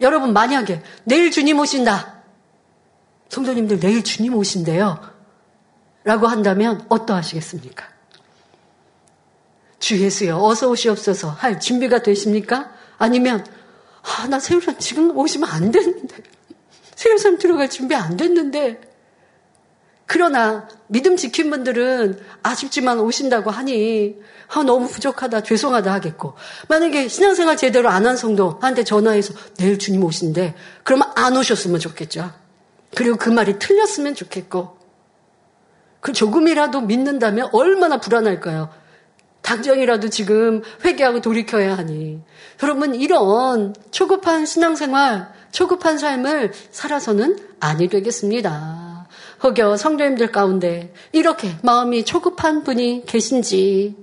[0.00, 2.22] 여러분 만약에 내일 주님 오신다.
[3.28, 5.00] 성도님들 내일 주님 오신대요.
[6.04, 7.86] 라고 한다면 어떠하시겠습니까?
[9.78, 12.72] 주 예수여 어서 오시옵소서 할 준비가 되십니까?
[12.98, 13.46] 아니면
[14.02, 16.16] 아, 나 세월산 지금 오시면 안 됐는데
[16.94, 18.87] 세월산 들어갈 준비 안 됐는데
[20.08, 24.16] 그러나 믿음 지킨 분들은 아쉽지만 오신다고 하니
[24.48, 26.32] 아, 너무 부족하다, 죄송하다 하겠고.
[26.68, 30.54] 만약에 신앙생활 제대로 안 한 성도한테 전화해서 내일 주님 오신대.
[30.82, 32.32] 그러면 안 오셨으면 좋겠죠.
[32.96, 34.78] 그리고 그 말이 틀렸으면 좋겠고.
[36.00, 38.70] 그 조금이라도 믿는다면 얼마나 불안할까요?
[39.42, 42.22] 당장이라도 지금 회개하고 돌이켜야 하니.
[42.62, 48.87] 여러분, 이런 초급한 신앙생활, 초급한 삶을 살아서는 아니 되겠습니다.
[49.42, 53.96] 혹여 성도님들 가운데 이렇게 마음이 초급한 분이 계신지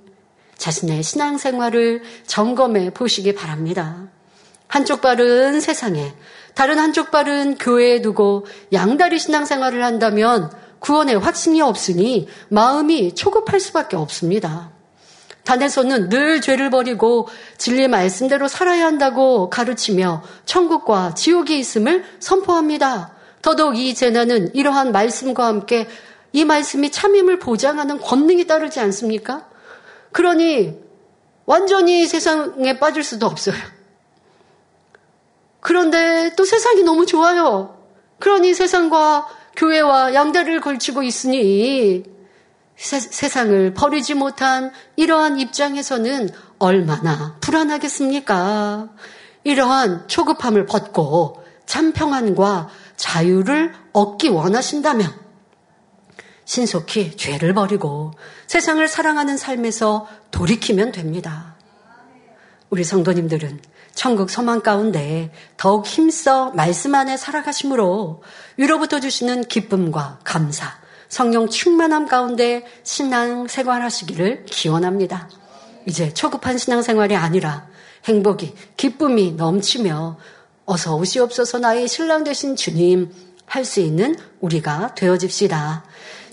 [0.57, 4.07] 자신의 신앙생활을 점검해 보시기 바랍니다.
[4.67, 6.13] 한쪽 발은 세상에,
[6.53, 14.71] 다른 한쪽 발은 교회에 두고 양다리 신앙생활을 한다면 구원의 확신이 없으니 마음이 초급할 수밖에 없습니다.
[15.43, 23.14] 단에서는 늘 죄를 버리고 진리 말씀대로 살아야 한다고 가르치며 천국과 지옥이 있음을 선포합니다.
[23.45, 25.87] 더더욱 이 재난은 이러한 말씀과 함께
[26.33, 29.47] 이 말씀이 참임을 보장하는 권능이 따르지 않습니까?
[30.11, 30.73] 그러니
[31.45, 33.55] 완전히 세상에 빠질 수도 없어요.
[35.59, 37.77] 그런데 또 세상이 너무 좋아요.
[38.17, 42.03] 그러니 세상과 교회와 양다리를 걸치고 있으니
[42.75, 48.89] 세, 세상을 버리지 못한 이러한 입장에서는 얼마나 불안하겠습니까?
[49.43, 55.13] 이러한 초급함을 벗고 참 평안과 자유를 얻기 원하신다면
[56.45, 58.11] 신속히 죄를 버리고
[58.47, 61.55] 세상을 사랑하는 삶에서 돌이키면 됩니다.
[62.69, 63.61] 우리 성도님들은
[63.93, 68.21] 천국 소망 가운데 더욱 힘써 말씀 안에 살아가심으로
[68.57, 70.77] 위로부터 주시는 기쁨과 감사,
[71.07, 75.29] 성령 충만함 가운데 신앙 생활하시기를 기원합니다.
[75.87, 77.67] 이제 초급한 신앙생활이 아니라
[78.03, 80.17] 행복이, 기쁨이 넘치며
[80.65, 83.11] 어서 오시옵소서 나의 신랑 되신 주님
[83.45, 85.85] 할 수 있는 우리가 되어집시다.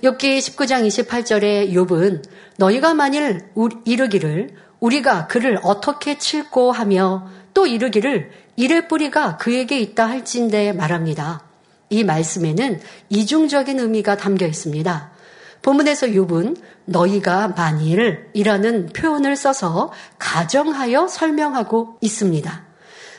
[0.03, 2.23] 욥기 19장 28절에 욥은
[2.57, 3.49] 너희가 만일
[3.85, 11.45] 이르기를 우리가 그를 어떻게 칠고 하며 또 이르기를 이의 뿌리가 그에게 있다 할진대 말합니다.
[11.90, 15.12] 이 말씀에는 이중적인 의미가 담겨 있습니다.
[15.62, 22.72] 본문에서 욥은 너희가 만일이라는 표현을 써서 가정하여 설명하고 있습니다.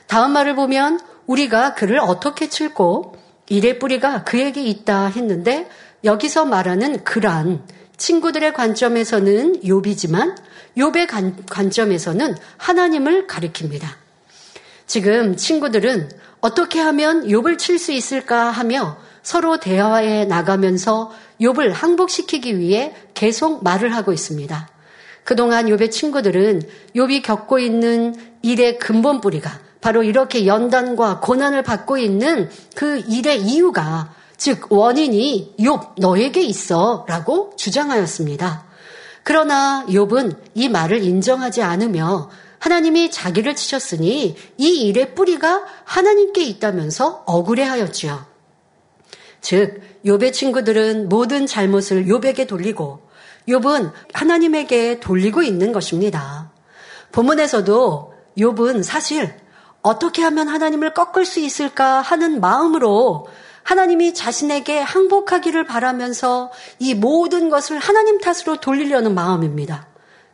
[0.07, 3.15] 다음 말을 보면 우리가 그를 어떻게 칠고
[3.47, 5.69] 일의 뿌리가 그에게 있다 했는데
[6.03, 7.63] 여기서 말하는 그란
[7.97, 10.35] 친구들의 관점에서는 욥이지만
[10.77, 13.87] 욥의 관점에서는 하나님을 가리킵니다.
[14.87, 16.09] 지금 친구들은
[16.41, 23.95] 어떻게 하면 욥을 칠 수 있을까 하며 서로 대화에 나가면서 욥을 항복시키기 위해 계속 말을
[23.95, 24.69] 하고 있습니다.
[25.23, 26.63] 그동안 욥의 친구들은
[26.95, 34.13] 욥이 겪고 있는 일의 근본 뿌리가 바로 이렇게 연단과 고난을 받고 있는 그 일의 이유가
[34.37, 38.63] 즉 원인이 욥 너에게 있어라고 주장하였습니다.
[39.23, 48.25] 그러나 욥은 이 말을 인정하지 않으며 하나님이 자기를 치셨으니 이 일의 뿌리가 하나님께 있다면서 억울해하였지요.
[49.41, 53.01] 즉 욥의 친구들은 모든 잘못을 욥에게 돌리고
[53.49, 56.53] 욥은 하나님에게 돌리고 있는 것입니다.
[57.11, 59.42] 본문에서도 욥은 사실
[59.83, 63.27] 어떻게 하면 하나님을 꺾을 수 있을까 하는 마음으로
[63.63, 69.87] 하나님이 자신에게 항복하기를 바라면서 이 모든 것을 하나님 탓으로 돌리려는 마음입니다.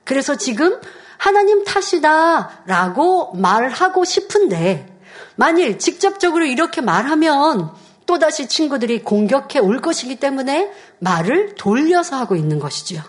[0.03, 0.79] 그래서 지금
[1.17, 4.97] 하나님 탓이다 라고 말하고 싶은데
[5.35, 7.71] 만일 직접적으로 이렇게 말하면
[8.05, 13.03] 또다시 친구들이 공격해 올 것이기 때문에 말을 돌려서 하고 있는 것이지요.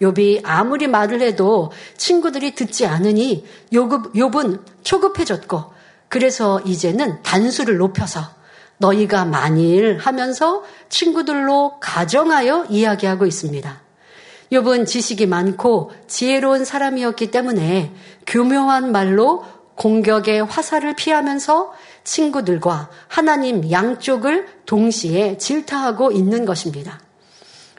[0.00, 5.76] 욥이 아무리 말을 해도 친구들이 듣지 않으니 욥, 욥은 초급해졌고
[6.08, 8.20] 그래서 이제는 단수를 높여서
[8.78, 13.82] 너희가 만일 하면서 친구들로 가정하여 이야기하고 있습니다.
[14.52, 17.92] 욥은 지식이 많고 지혜로운 사람이었기 때문에
[18.26, 21.72] 교묘한 말로 공격의 화살을 피하면서
[22.04, 27.00] 친구들과 하나님 양쪽을 동시에 질타하고 있는 것입니다.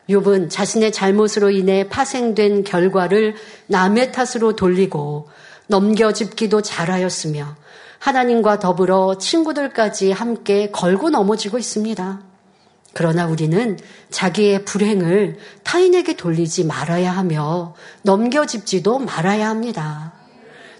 [0.10, 3.36] 욥은 자신의 잘못으로 인해 파생된 결과를
[3.68, 5.30] 남의 탓으로 돌리고
[5.68, 7.56] 넘겨짚기도 잘하였으며
[8.00, 12.22] 하나님과 더불어 친구들까지 함께 걸고 넘어지고 있습니다.
[12.94, 13.78] 그러나 우리는
[14.10, 20.14] 자기의 불행을 타인에게 돌리지 말아야 하며 넘겨짚지도 말아야 합니다.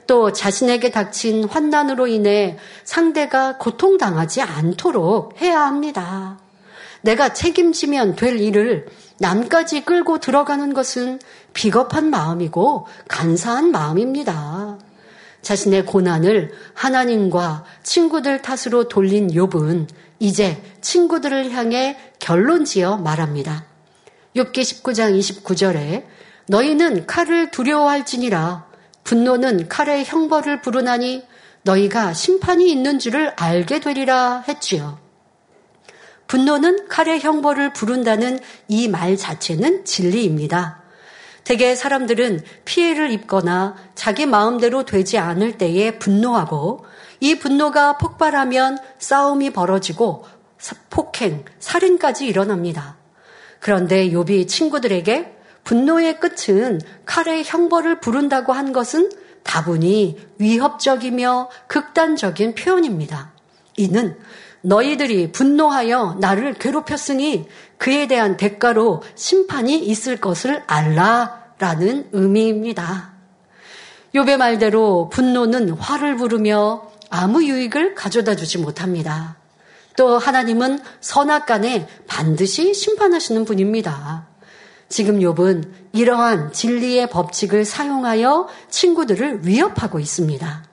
[0.08, 6.40] 또 자신에게 닥친 환난으로 인해 상대가 고통당하지 않도록 해야 합니다.
[7.02, 8.88] 내가 책임지면 될 일을
[9.20, 11.20] 남까지 끌고 들어가는 것은
[11.54, 14.78] 비겁한 마음이고 간사한 마음입니다.
[15.42, 19.88] 자신의 고난을 하나님과 친구들 탓으로 돌린 욥은
[20.20, 23.66] 이제 친구들을 향해 결론 지어 말합니다.
[24.36, 26.06] 욥기 19장 29절에
[26.48, 28.68] 너희는 칼을 두려워할지니라
[29.04, 31.24] 분노는 칼의 형벌을 부르나니
[31.64, 35.00] 너희가 심판이 있는 줄을 알게 되리라 했지요.
[36.28, 40.84] 분노는 칼의 형벌을 부른다는 이 말 자체는 진리입니다.
[41.44, 46.86] 대개 사람들은 피해를 입거나 자기 마음대로 되지 않을 때에 분노하고
[47.22, 50.26] 이 분노가 폭발하면 싸움이 벌어지고
[50.90, 52.98] 폭행, 살인까지 일어납니다.
[53.60, 59.10] 그런데 요비 친구들에게 분노의 끝은 칼의 형벌을 부른다고 한 것은
[59.44, 63.32] 다분히 위협적이며 극단적인 표현입니다.
[63.78, 64.18] 이는
[64.68, 73.14] 너희들이 분노하여 나를 괴롭혔으니 그에 대한 대가로 심판이 있을 것을 알라 라는 의미입니다.
[74.14, 79.38] 요배 말대로 분노는 화를 부르며 아무 유익을 가져다 주지 못합니다.
[79.96, 84.28] 또 하나님은 선악간에 반드시 심판하시는 분입니다.
[84.90, 90.67] 지금 욥은 이러한 진리의 법칙을 사용하여 친구들을 위협하고 있습니다.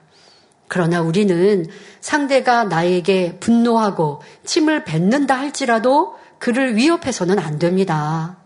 [0.67, 1.67] 그러나 우리는
[2.01, 8.37] 상대가 나에게 분노하고 침을 뱉는다 할지라도 그를 위협해서는 안 됩니다.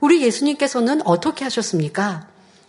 [0.00, 2.28] 우리 예수님께서는 어떻게 하셨습니까?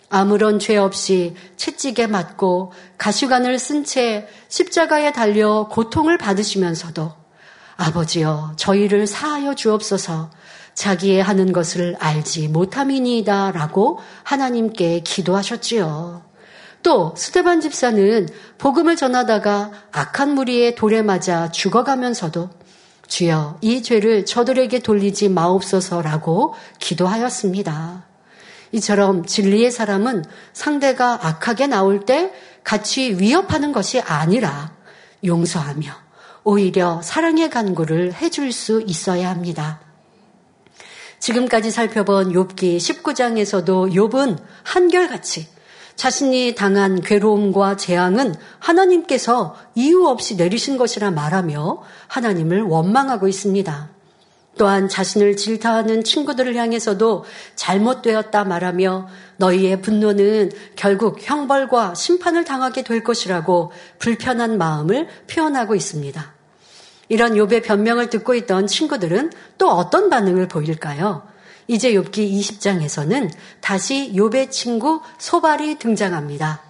[0.09, 7.13] 아무런 죄 없이 채찍에 맞고 가시관을 쓴 채 십자가에 달려 고통을 받으시면서도
[7.77, 10.29] 아버지여 저희를 사하여 주옵소서
[10.73, 16.30] 자기의 하는 것을 알지 못함이니이다 라고 하나님께 기도하셨지요.
[16.83, 22.49] 또 스테반 집사는 복음을 전하다가 악한 무리의 돌에 맞아 죽어가면서도
[23.07, 28.05] 주여 이 죄를 저들에게 돌리지 마옵소서라고 기도하였습니다.
[28.71, 32.31] 이처럼 진리의 사람은 상대가 악하게 나올 때
[32.63, 34.71] 같이 위협하는 것이 아니라
[35.25, 35.91] 용서하며
[36.43, 39.81] 오히려 사랑의 간구를 해줄 수 있어야 합니다.
[41.19, 45.47] 지금까지 살펴본 욥기 19장에서도 욥은 한결같이
[45.95, 53.89] 자신이 당한 괴로움과 재앙은 하나님께서 이유 없이 내리신 것이라 말하며 하나님을 원망하고 있습니다.
[54.57, 57.23] 또한 자신을 질타하는 친구들을 향해서도
[57.55, 66.33] 잘못되었다 말하며 너희의 분노는 결국 형벌과 심판을 당하게 될 것이라고 불편한 마음을 표현하고 있습니다.
[67.09, 71.23] 이런 욥의 변명을 듣고 있던 친구들은 또 어떤 반응을 보일까요?
[71.71, 73.31] 이제 욥기 20장에서는
[73.61, 76.61] 다시 욥의 친구 소발이 등장합니다.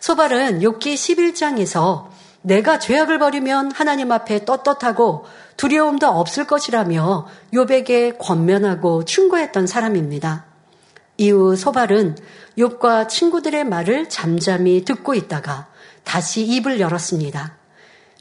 [0.00, 2.08] 소발은 욥기 11장에서
[2.42, 5.24] 내가 죄악을 버리면 하나님 앞에 떳떳하고
[5.56, 10.44] 두려움도 없을 것이라며 욥에게 권면하고 충고했던 사람입니다.
[11.16, 12.18] 이후 소발은
[12.58, 15.68] 욥과 친구들의 말을 잠잠히 듣고 있다가
[16.02, 17.56] 다시 입을 열었습니다.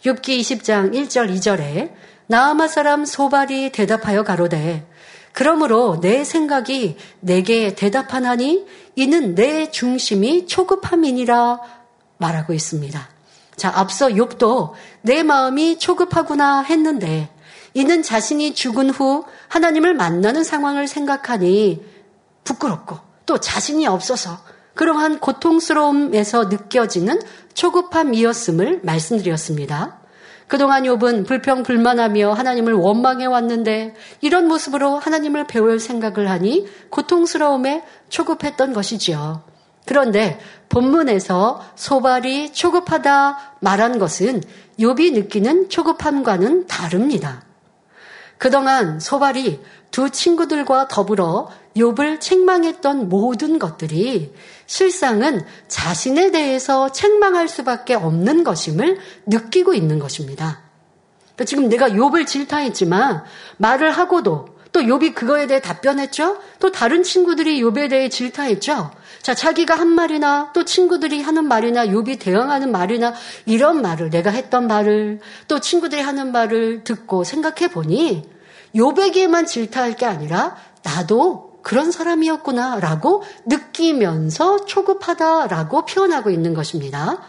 [0.06, 1.92] 욥기 20장 1절 2절에
[2.28, 4.88] 나아마 사람 소발이 대답하여 가로되
[5.34, 8.65] 그러므로 내 생각이 내게 대답하나니
[8.96, 11.60] 이는 내 중심이 초급함이니라
[12.17, 13.10] 말하고 있습니다.
[13.56, 17.30] 자, 앞서 욥도 내 마음이 초급하구나 했는데
[17.74, 21.84] 이는 자신이 죽은 후 하나님을 만나는 상황을 생각하니
[22.43, 24.38] 부끄럽고 또 자신이 없어서
[24.76, 27.19] 그러한 고통스러움에서 느껴지는
[27.54, 30.00] 초급함이었음을 말씀드렸습니다.
[30.47, 39.43] 그동안 욥은 불평불만하며 하나님을 원망해 왔는데 이런 모습으로 하나님을 배울 생각을 하니 고통스러움에 초급했던 것이지요.
[39.86, 44.41] 그런데 본문에서 소발이 초급하다 말한 것은
[44.79, 47.43] 욥이 느끼는 초급함과는 다릅니다.
[48.43, 54.34] 그동안 소발이 두 친구들과 더불어 욥을 책망했던 모든 것들이
[54.65, 60.60] 실상은 자신에 대해서 책망할 수밖에 없는 것임을 느끼고 있는 것입니다.
[61.21, 63.23] 그러니까 지금 내가 욥을 질타했지만
[63.56, 66.39] 말을 하고도 또 욥이 그거에 대해 답변했죠.
[66.60, 68.91] 또 다른 친구들이 욥에 대해 질타했죠.
[69.21, 73.13] 자, 자기가 한 말이나 또 친구들이 하는 말이나 욥이 대응하는 말이나
[73.45, 78.33] 이런 말을 내가 했던 말을 또 친구들이 하는 말을 듣고 생각해 보니
[78.76, 87.20] 욥에게만 질타할 게 아니라 나도 그런 사람이었구나라고 느끼면서 초급하다라고 표현하고 있는 것입니다.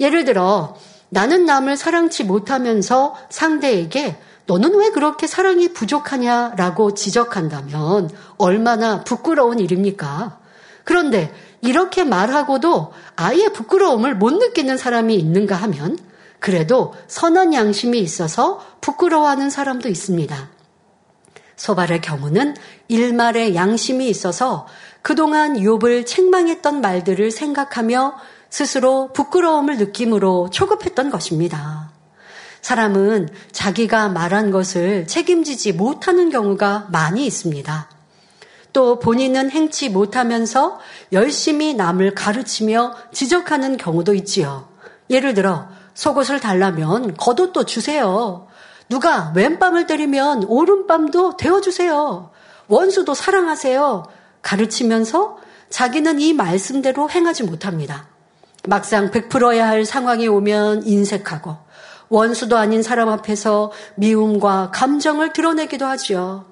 [0.00, 0.76] 예를 들어
[1.10, 10.38] 나는 남을 사랑치 못하면서 상대에게 너는 왜 그렇게 사랑이 부족하냐라고 지적한다면 얼마나 부끄러운 일입니까?
[10.84, 15.98] 그런데 이렇게 말하고도 아예 부끄러움을 못 느끼는 사람이 있는가 하면
[16.40, 20.48] 그래도 선한 양심이 있어서 부끄러워하는 사람도 있습니다.
[21.62, 22.56] 소발의 경우는
[22.88, 24.66] 일말의 양심이 있어서
[25.00, 28.16] 그동안 욥을 책망했던 말들을 생각하며
[28.50, 31.92] 스스로 부끄러움을 느낌으로 초급했던 것입니다.
[32.62, 37.88] 사람은 자기가 말한 것을 책임지지 못하는 경우가 많이 있습니다.
[38.72, 40.80] 또 본인은 행치 못하면서
[41.12, 44.66] 열심히 남을 가르치며 지적하는 경우도 있지요.
[45.10, 48.48] 예를 들어 속옷을 달라면 겉옷도 주세요.
[48.92, 52.30] 누가 왼밤을 때리면 오른밤도 데워주세요.
[52.68, 54.04] 원수도 사랑하세요.
[54.42, 55.38] 가르치면서
[55.70, 58.06] 자기는 이 말씀대로 행하지 못합니다.
[58.68, 61.56] 막상 베풀어야 할 상황이 오면 인색하고
[62.10, 66.44] 원수도 아닌 사람 앞에서 미움과 감정을 드러내기도 하지요.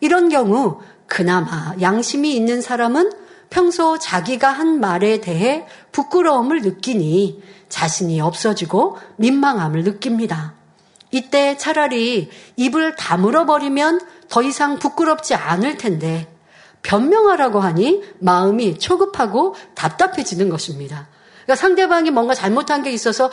[0.00, 3.12] 이런 경우 그나마 양심이 있는 사람은
[3.48, 10.56] 평소 자기가 한 말에 대해 부끄러움을 느끼니 자신이 없어지고 민망함을 느낍니다.
[11.16, 16.30] 이때 차라리 입을 다물어 버리면 더 이상 부끄럽지 않을 텐데
[16.82, 21.08] 변명하라고 하니 마음이 초급하고 답답해지는 것입니다.
[21.44, 23.30] 그러니까 상대방이 뭔가 잘못한 게 있어서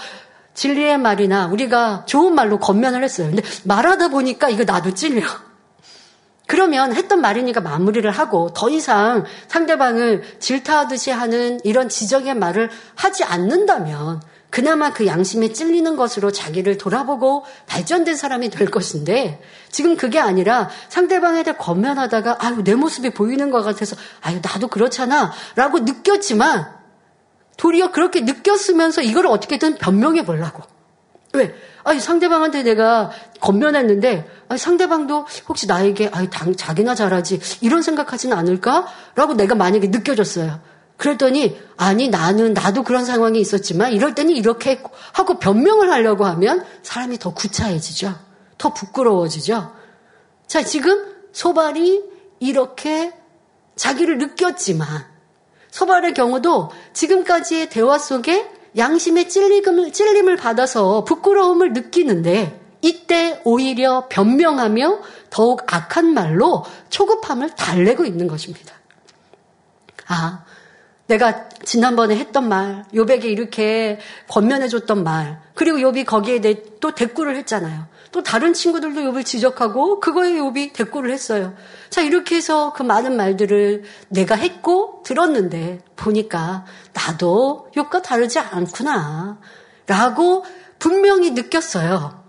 [0.53, 3.27] 진리의 말이나 우리가 좋은 말로 겉면을 했어요.
[3.27, 5.27] 근데 말하다 보니까 이거 나도 찔려.
[6.53, 14.21] 그러면 했던 말이니까 마무리를 하고 더 이상 상대방을 질타하듯이 하는 이런 지적의 말을 하지 않는다면
[14.51, 19.41] 그나마 그 양심에 찔리는 것으로 자기를 돌아보고 발전된 사람이 될 것인데
[19.71, 25.31] 지금 그게 아니라 상대방에 대해 권면하다가 아유 내 모습이 보이는 것 같아서 아유 나도 그렇잖아
[25.55, 26.67] 라고 느꼈지만
[27.57, 30.61] 도리어 그렇게 느꼈으면서 이걸 어떻게든 변명해 보려고
[31.33, 31.55] 왜?
[31.83, 33.11] 아니 상대방한테 내가
[33.41, 39.87] 권면했는데 아니, 상대방도 혹시 나에게 아니 당, 자기나 잘하지 이런 생각하지는 않을까 라고 내가 만약에
[39.87, 40.61] 느껴졌어요.
[40.95, 44.81] 그랬더니 아니 나는 나도 그런 상황이 있었지만 이럴 때는 이렇게
[45.11, 48.13] 하고 변명을 하려고 하면 사람이 더 구차해지죠.
[48.59, 49.73] 더 부끄러워지죠.
[50.45, 52.03] 자 지금 소발이
[52.39, 53.11] 이렇게
[53.75, 54.87] 자기를 느꼈지만
[55.71, 64.99] 소발의 경우도 지금까지의 대화 속에 양심의 찔림을, 찔림을 받아서 부끄러움을 느끼는데 이때 오히려 변명하며
[65.29, 68.75] 더욱 악한 말로 초급함을 달래고 있는 것입니다.
[70.07, 70.43] 아,
[71.07, 73.99] 내가 지난번에 했던 말, 요백에 이렇게
[74.29, 76.39] 권면해줬던 말, 그리고 요비 거기에
[76.79, 77.87] 또 대꾸를 했잖아요.
[78.11, 81.55] 또 다른 친구들도 욥을 지적하고 그거에 욥이 대꾸를 했어요.
[81.89, 89.39] 자 이렇게 해서 그 많은 말들을 내가 했고 들었는데 보니까 나도 욥과 다르지 않구나
[89.87, 90.45] 라고
[90.77, 92.21] 분명히 느꼈어요.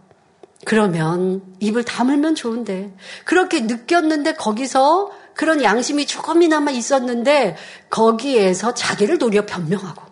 [0.65, 2.97] 그러면 입을 다물면 좋은데
[3.27, 7.57] 그렇게 느꼈는데 거기서 그런 양심이 조금이나마 있었는데
[7.91, 10.03] 거기에서 자기를 도리어 변명하고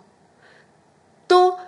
[1.28, 1.58] 또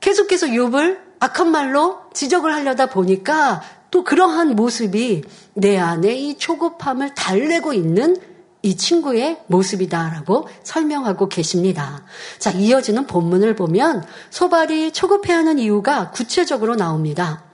[0.00, 5.22] 계속해서 욥을 악한 말로 지적을 하려다 보니까 또 그러한 모습이
[5.54, 8.16] 내 안에 이 초급함을 달래고 있는
[8.62, 12.04] 이 친구의 모습이다라고 설명하고 계십니다.
[12.38, 17.44] 자, 이어지는 본문을 보면 소발이 초급해하는 이유가 구체적으로 나옵니다.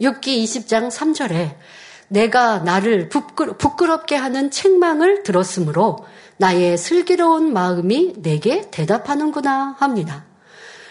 [0.00, 1.54] 6기 20장 3절에
[2.08, 6.06] 내가 나를 부끄럽게 하는 책망을 들었으므로
[6.38, 10.24] 나의 슬기로운 마음이 내게 대답하는구나 합니다.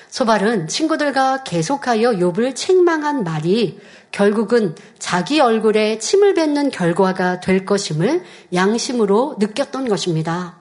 [0.10, 3.80] 소발은 친구들과 계속하여 욥을 책망한 말이
[4.12, 10.58] 결국은 자기 얼굴에 침을 뱉는 결과가 될 것임을 양심으로 느꼈던 것입니다.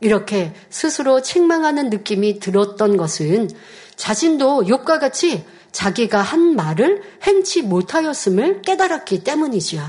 [0.00, 3.50] 이렇게 스스로 책망하는 느낌이 들었던 것은
[3.96, 5.44] 자신도 욥과 같이
[5.74, 9.82] 자기가 한 말을 행치 못하였음을 깨달았기 때문이지요.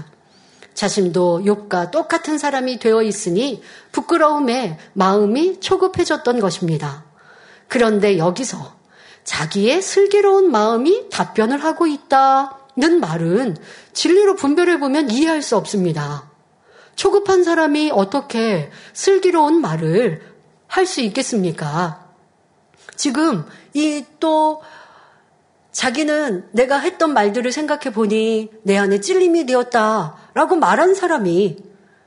[0.73, 3.61] 자신도 욥과 똑같은 사람이 되어 있으니
[3.91, 7.05] 부끄러움에 마음이 초급해졌던 것입니다.
[7.67, 8.75] 그런데 여기서
[9.23, 13.55] 자기의 슬기로운 마음이 답변을 하고 있다는 말은
[13.93, 16.31] 진리로 분별해 보면 이해할 수 없습니다.
[16.95, 20.21] 초급한 사람이 어떻게 슬기로운 말을
[20.67, 22.07] 할 수 있겠습니까?
[22.95, 24.63] 지금 이 또
[25.75, 31.57] 자기는 내가 했던 말들을 생각해 보니 내 안에 찔림이 되었다 라고 말한 사람이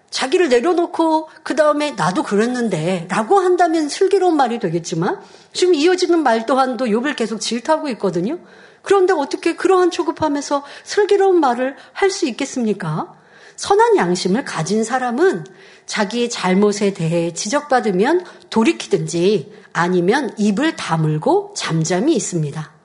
[0.09, 5.21] 자기를 내려놓고 그 다음에 나도 그랬는데 라고 한다면 슬기로운 말이 되겠지만
[5.53, 8.39] 지금 이어지는 말 또한도 욥을 계속 질타하고 있거든요.
[8.81, 13.13] 그런데 어떻게 그러한 초급함에서 슬기로운 말을 할 수 있겠습니까?
[13.57, 15.45] 선한 양심을 가진 사람은
[15.85, 22.78] 자기의 잘못에 대해 지적받으면 돌이키든지 아니면 입을 다물고 잠잠히 있습니다.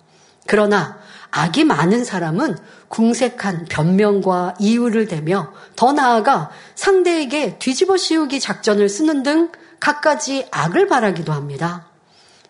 [0.48, 0.98] 그러나
[1.32, 2.58] 악이 많은 사람은
[2.90, 11.34] 궁색한 변명과 이유를 대며 더 나아가 상대에게 뒤집어 씌우기 작전을 쓰는 등 갖가지 악을 바라기도
[11.34, 11.88] 합니다.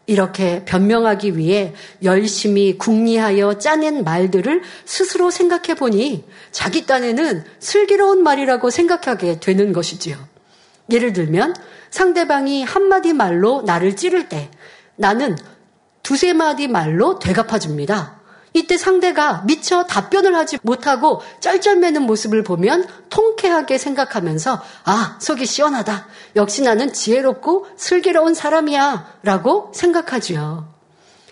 [0.06, 1.74] 이렇게 변명하기 위해
[2.04, 10.18] 열심히 궁리하여 짜낸 말들을 스스로 생각해 보니 자기 딴에는 슬기로운 말이라고 생각하게 되는 것이지요.
[10.92, 11.56] 예를 들면
[11.90, 14.52] 상대방이 한마디 말로 나를 찌를 때
[14.98, 15.38] 나는
[16.04, 18.20] 두세 마디 말로 되갚아 줍니다.
[18.54, 26.08] 이때 상대가 미처 답변을 하지 못하고 쩔쩔매는 모습을 보면 통쾌하게 생각하면서 아, 속이 시원하다.
[26.36, 29.18] 역시 나는 지혜롭고 슬기로운 사람이야.
[29.24, 30.72] 라고 생각하지요.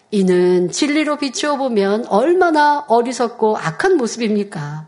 [0.09, 4.88] 이는 진리로 비추어 보면 얼마나 어리석고 악한 모습입니까?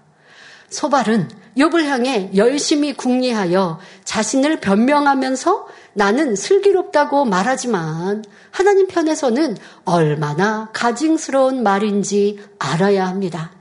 [0.69, 12.39] 소발은 욥을 향해 열심히 궁리하여 자신을 변명하면서 나는 슬기롭다고 말하지만 하나님 편에서는 얼마나 가증스러운 말인지
[12.59, 13.51] 알아야 합니다.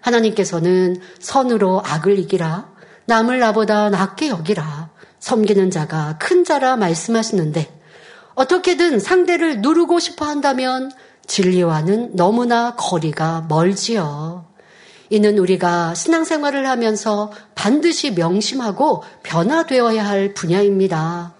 [0.00, 2.70] 하나님께서는 선으로 악을 이기라,
[3.06, 7.78] 남을 나보다 낫게 여기라, 섬기는 자가 큰 자라 말씀하시는데
[8.34, 10.92] 어떻게든 상대를 누르고 싶어 한다면
[11.26, 14.46] 진리와는 너무나 거리가 멀지요.
[15.10, 21.37] 이는 우리가 신앙생활을 하면서 반드시 명심하고 변화되어야 할 분야입니다.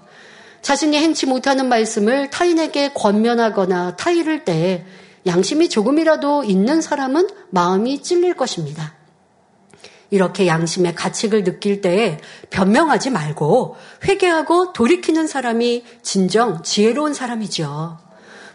[0.62, 4.84] 자신이 행치 못하는 말씀을 타인에게 권면하거나 타이를 때
[5.26, 8.94] 양심이 조금이라도 있는 사람은 마음이 찔릴 것입니다.
[10.11, 12.18] 이렇게 양심의 가책을 느낄 때에
[12.50, 17.98] 변명하지 말고 회개하고 돌이키는 사람이 진정 지혜로운 사람이죠.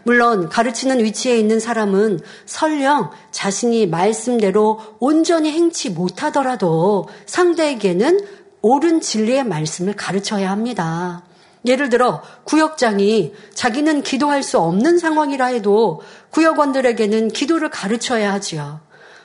[0.02, 8.20] 물론 가르치는 위치에 있는 사람은 설령 자신이 말씀대로 온전히 행치 못하더라도 상대에게는
[8.60, 11.22] 옳은 진리의 말씀을 가르쳐야 합니다.
[11.64, 18.80] 예를 들어 구역장이 자기는 기도할 수 없는 상황이라 해도 구역원들에게는 기도를 가르쳐야 하지요.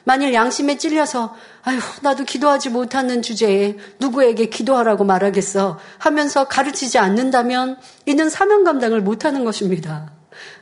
[0.05, 8.29] 만일 양심에 찔려서 아휴 나도 기도하지 못하는 주제에 누구에게 기도하라고 말하겠어 하면서 가르치지 않는다면 이는
[8.29, 10.18] 사명 감당을 못하는 것입니다.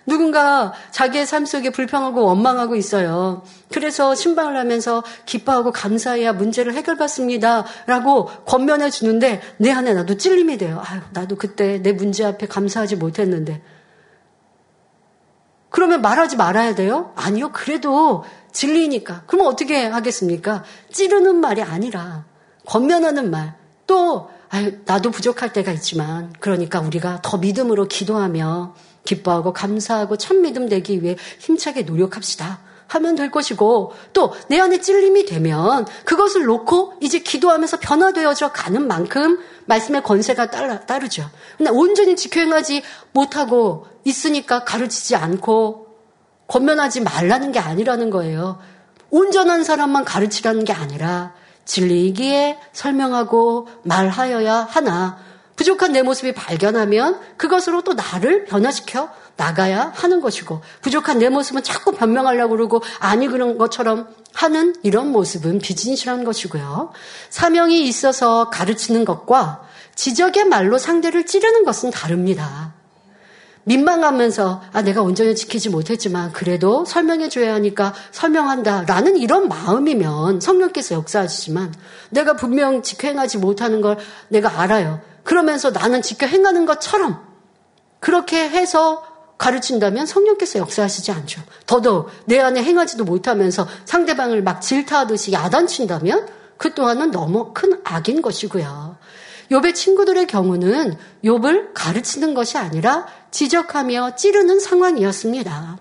[0.08, 3.44] 누군가 자기의 삶 속에 불평하고 원망하고 있어요.
[3.72, 7.66] 그래서 신방을 하면서 기뻐하고 감사해야 문제를 해결받습니다.
[7.86, 10.82] 라고 권면해 주는데 내 안에 나도 찔림이 돼요.
[10.84, 13.62] 아유, 나도 그때 내 문제 앞에 감사하지 못했는데.
[15.70, 17.12] 그러면 말하지 말아야 돼요?
[17.18, 17.52] 아니요.
[17.52, 19.24] 그래도 진리니까.
[19.28, 20.64] 그러면 어떻게 하겠습니까?
[20.90, 22.24] 찌르는 말이 아니라
[22.66, 23.56] 권면하는 말.
[23.86, 28.74] 또 아유, 나도 부족할 때가 있지만 그러니까 우리가 더 믿음으로 기도하며
[29.08, 32.60] 기뻐하고 감사하고 참 믿음 되기 위해 힘차게 노력합시다.
[32.88, 39.40] 하면 될 것이고 또 내 안에 찔림이 되면 그것을 놓고 이제 기도하면서 변화되어져 가는 만큼
[39.66, 41.30] 말씀의 권세가 따르, 따르죠.
[41.58, 45.88] 근데 온전히 지켜 행하지 못하고 있으니까 가르치지 않고
[46.48, 48.60] 권면하지 말라는 게 아니라는 거예요.
[49.10, 51.34] 온전한 사람만 가르치라는 게 아니라
[51.66, 55.18] 진리이기에 설명하고 말하여야 하나
[55.58, 61.92] 부족한 내 모습이 발견하면 그것으로 또 나를 변화시켜 나가야 하는 것이고 부족한 내 모습은 자꾸
[61.92, 66.94] 변명하려고 그러고 아니 그런 것처럼 하는 이런 모습은 비진실한 것이고요.
[67.30, 69.64] 사명이 있어서 가르치는 것과
[69.96, 72.74] 지적의 말로 상대를 찌르는 것은 다릅니다.
[73.64, 81.74] 민망하면서 아 내가 온전히 지키지 못했지만 그래도 설명해 줘야 하니까 설명한다라는 이런 마음이면 성령께서 역사하시지만
[82.12, 83.98] 내가 분명 지켜 행하지 못하는 걸
[84.30, 85.02] 내가 알아요.
[85.28, 87.22] 그러면서 나는 지켜 행하는 것처럼
[88.00, 89.04] 그렇게 해서
[89.38, 91.42] 가르친다면 성령께서 역사하시지 않죠.
[91.66, 98.96] 더더욱 내 안에 행하지도 못하면서 상대방을 막 질타하듯이 야단친다면 그 또한은 너무 큰 악인 것이고요.
[99.52, 105.78] 욥의 친구들의 경우는 욥을 가르치는 것이 아니라 지적하며 찌르는 상황이었습니다.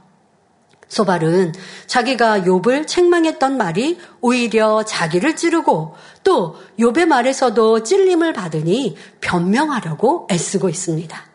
[0.88, 1.52] 소발은
[1.86, 11.26] 자기가 욥을 책망했던 말이 오히려 자기를 찌르고 또 욥의 말에서도 찔림을 받으니 변명하려고 애쓰고 있습니다.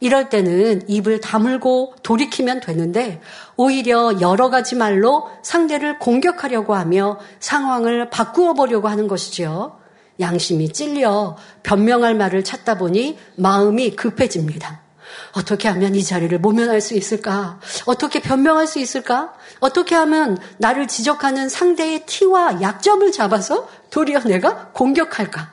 [0.00, 3.20] 이럴 때는 입을 다물고 돌이키면 되는데
[3.56, 9.78] 오히려 여러 가지 말로 상대를 공격하려고 하며 상황을 바꾸어 보려고 하는 것이지요.
[10.20, 14.85] 양심이 찔려 변명할 말을 찾다 보니 마음이 급해집니다.
[15.32, 17.60] 어떻게 하면 이 자리를 모면할 수 있을까?
[17.84, 19.34] 어떻게 변명할 수 있을까?
[19.60, 25.52] 어떻게 하면 나를 지적하는 상대의 티와 약점을 잡아서 도리어 내가 공격할까?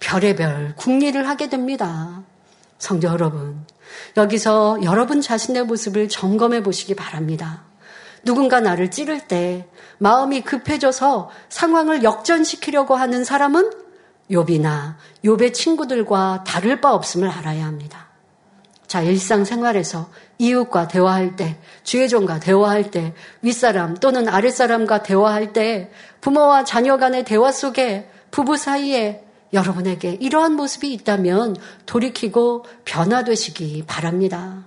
[0.00, 2.22] 별의별 궁리를 하게 됩니다.
[2.78, 3.64] 성도 여러분,
[4.16, 7.62] 여기서 여러분 자신의 모습을 점검해 보시기 바랍니다.
[8.24, 13.70] 누군가 나를 찌를 때 마음이 급해져서 상황을 역전시키려고 하는 사람은
[14.30, 18.08] 욥이나 욥의 친구들과 다를 바 없음을 알아야 합니다.
[18.92, 25.90] 자, 일상생활에서 이웃과 대화할 때, 주의종과 대화할 때, 윗사람 또는 아랫사람과 대화할 때,
[26.20, 29.24] 부모와 자녀 간의 대화 속에 부부 사이에
[29.54, 34.62] 여러분에게 이러한 모습이 있다면 돌이키고 변화되시기 바랍니다.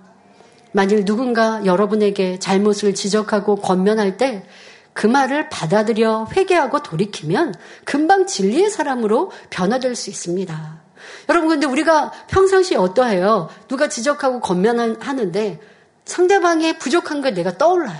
[0.72, 4.42] 만일 누군가 여러분에게 잘못을 지적하고 권면할 때
[4.96, 7.54] 그 말을 받아들여 회개하고 돌이키면
[7.84, 10.85] 금방 진리의 사람으로 변화될 수 있습니다.
[11.28, 13.48] 여러분, 근데 우리가 평상시에 어떠해요?
[13.68, 15.60] 누가 지적하고 권면하는데
[16.04, 17.98] 상대방의 부족한 걸 내가 떠올라요.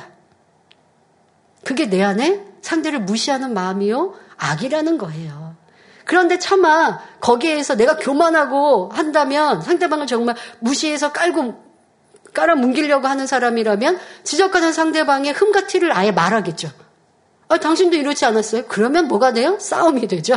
[1.65, 4.15] 그게 내 안에 상대를 무시하는 마음이요?
[4.37, 5.57] 악이라는 거예요.
[6.05, 11.67] 그런데 차마 거기에서 내가 교만하고 한다면 상대방을 정말 무시해서 깔고
[12.33, 16.71] 깔아 뭉기려고 하는 사람이라면 지적하는 상대방의 흠과 티를 아예 말하겠죠.
[17.49, 18.65] 아, 당신도 이렇지 않았어요?
[18.69, 19.59] 그러면 뭐가 돼요?
[19.59, 20.37] 싸움이 되죠.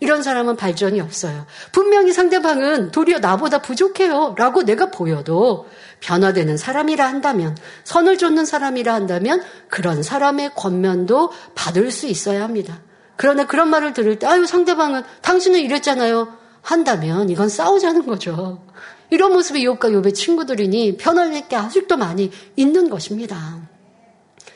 [0.00, 1.46] 이런 사람은 발전이 없어요.
[1.72, 4.34] 분명히 상대방은 도리어 나보다 부족해요.
[4.36, 5.66] 라고 내가 보여도
[6.00, 12.80] 변화되는 사람이라 한다면, 선을 쫓는 사람이라 한다면 그런 사람의 권면도 받을 수 있어야 합니다.
[13.16, 16.36] 그러나 그런 말을 들을 때, 아유, 상대방은 당신은 이랬잖아요.
[16.60, 18.62] 한다면 이건 싸우자는 거죠.
[19.10, 23.60] 이런 모습이 욥과 욥의 친구들이니 변화될 게 아직도 많이 있는 것입니다.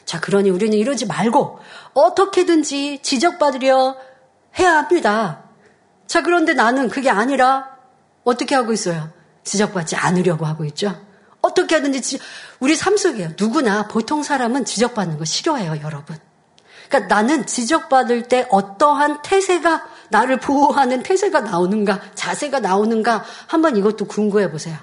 [0.05, 1.59] 자, 그러니 우리는 이러지 말고
[1.93, 3.97] 어떻게든지 지적받으려
[4.59, 5.45] 해야 합니다.
[6.07, 7.77] 자, 그런데 나는 그게 아니라
[8.25, 9.11] 어떻게 하고 있어요?
[9.45, 10.95] 지적받지 않으려고 하고 있죠.
[11.41, 12.19] 어떻게 하든지 지,
[12.61, 13.31] 우리 삶 속에요.
[13.39, 16.17] 누구나 보통 사람은 지적받는 거 싫어해요, 여러분.
[16.89, 24.51] 그러니까 나는 지적받을 때 어떠한 태세가 나를 보호하는 태세가 나오는가, 자세가 나오는가 한번 이것도 궁금해
[24.51, 24.77] 보세요.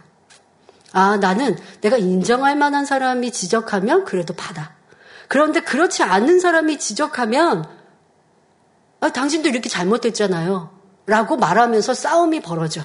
[0.94, 4.74] 아, 나는 내가 인정할 만한 사람이 지적하면 그래도 받아.
[5.28, 7.68] 그런데 그렇지 않은 사람이 지적하면
[9.00, 10.70] 아, 당신도 이렇게 잘못했잖아요.
[11.06, 12.82] 라고 말하면서 싸움이 벌어져.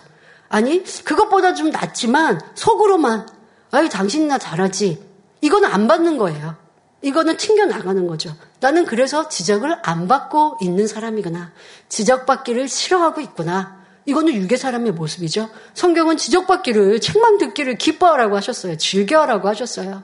[0.49, 3.27] 아니, 그것보다 좀 낫지만 속으로만
[3.71, 5.03] 아유, 당신이나 잘하지.
[5.41, 6.57] 이거는 안 받는 거예요.
[7.03, 8.35] 이거는 튕겨 나가는 거죠.
[8.61, 11.53] 나는 그래서 지적을 안 받고 있는 사람이구나.
[11.89, 13.81] 지적받기를 싫어하고 있구나.
[14.05, 15.49] 이거는 유괴 사람의 모습이죠.
[15.75, 18.77] 성경은 지적받기를 책망 듣기를 기뻐하라고 하셨어요.
[18.77, 20.03] 즐겨하라고 하셨어요.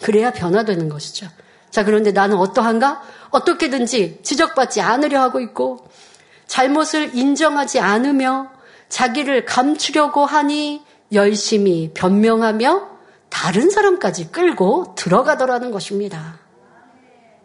[0.00, 1.28] 그래야 변화되는 것이죠.
[1.70, 3.02] 자, 그런데 나는 어떠한가?
[3.30, 5.86] 어떻게든지 지적받지 않으려 하고 있고
[6.46, 8.50] 잘못을 인정하지 않으며
[8.88, 12.88] 자기를 감추려고 하니 열심히 변명하며
[13.28, 16.38] 다른 사람까지 끌고 들어가더라는 것입니다.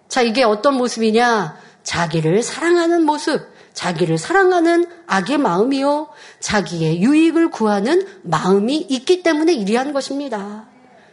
[0.07, 1.57] 자, 이게 어떤 모습이냐?
[1.83, 6.07] 자기를 사랑하는 모습, 자기를 사랑하는 악의 마음이요.
[6.39, 10.67] 자기의 유익을 구하는 마음이 있기 때문에 이리한 것입니다.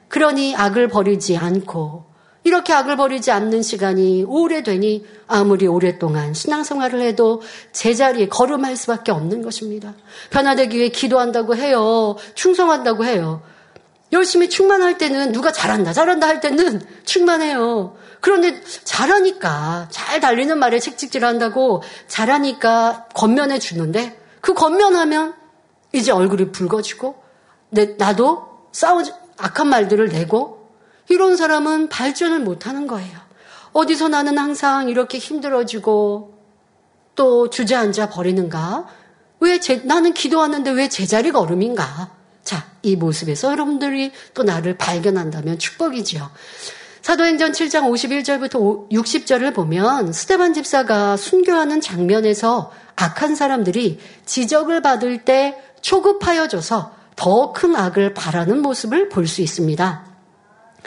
[0.09, 2.10] 그러니 악을 버리지 않고
[2.43, 9.95] 이렇게 악을 버리지 않는 시간이 오래되니 아무리 오랫동안 신앙생활을 해도 제자리에 걸음할 수밖에 없는 것입니다.
[10.31, 12.17] 변화되기 위해 기도한다고 해요.
[12.35, 13.43] 충성한다고 해요.
[14.13, 17.97] 열심히 충만할 때는 누가 잘한다, 잘한다 할 때는 충만해요.
[18.21, 25.35] 그런데 잘하니까, 잘 달리는 말에 책찍질 한다고 잘하니까 건면해 주는데 그 건면하면
[25.93, 27.23] 이제 얼굴이 붉어지고
[27.71, 30.60] 내, 나도 싸우지, 악한 말들을 내고
[31.11, 33.19] 이런 사람은 발전을 못 하는 거예요.
[33.73, 36.39] 어디서 나는 항상 이렇게 힘들어지고
[37.17, 38.87] 또 주저앉아 버리는가?
[39.41, 42.11] 왜 제, 나는 기도하는데 왜 제자리가 얼음인가?
[42.45, 46.31] 자, 이 모습에서 여러분들이 또 나를 발견한다면 축복이지요.
[47.03, 57.01] 사도행전 7장 51절부터 60절을 보면 스테반 집사가 순교하는 장면에서 악한 사람들이 지적을 받을 때 초급하여져서
[57.17, 60.10] 더 큰 악을 바라는 모습을 볼 수 있습니다.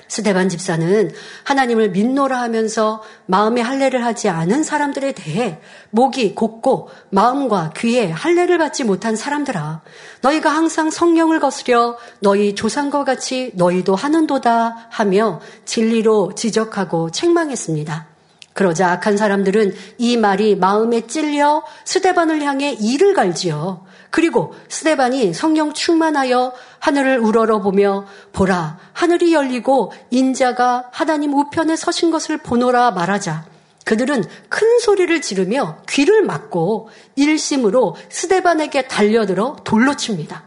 [0.08, 1.12] 스테반 집사는
[1.44, 8.84] 하나님을 믿노라 하면서 마음의 할례를 하지 않은 사람들에 대해 목이 곧고 마음과 귀에 할례를 받지
[8.84, 9.82] 못한 사람들아
[10.22, 18.14] 너희가 항상 성령을 거스려 너희 조상과 같이 너희도 하는도다 하며 진리로 지적하고 책망했습니다.
[18.54, 23.86] 그러자 악한 사람들은 이 말이 마음에 찔려 스테반을 향해 이를 갈지요.
[24.12, 32.38] 그리고 스테반이 성령 충만하여 하늘을 우러러 보며 보라 하늘이 열리고 인자가 하나님 우편에 서신 것을
[32.38, 33.46] 보노라 말하자
[33.84, 36.88] 그들은 큰 소리를 지르며 귀를 막고
[37.18, 40.46] 일심으로 스테반에게 달려들어 돌로 칩니다.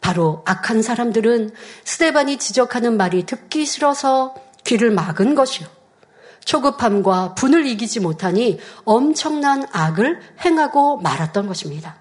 [0.00, 1.50] 바로 악한 사람들은
[1.84, 5.68] 스테반이 지적하는 말이 듣기 싫어서 귀를 막은 것이요.
[6.46, 11.96] 초급함과 분을 이기지 못하니 엄청난 악을 행하고 말았던 것입니다.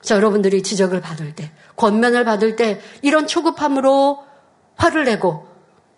[0.00, 4.24] 자, 여러분들이 지적을 받을 때, 권면을 받을 때 이런 초급함으로
[4.76, 5.46] 화를 내고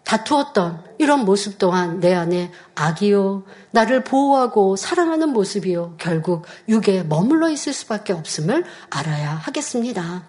[0.04, 3.44] 다투었던 이런 모습 또한 내 안에 악이요.
[3.72, 5.96] 나를 보호하고 사랑하는 모습이요.
[5.98, 10.24] 결국 육에 머물러 있을 수밖에 없음을 알아야 하겠습니다.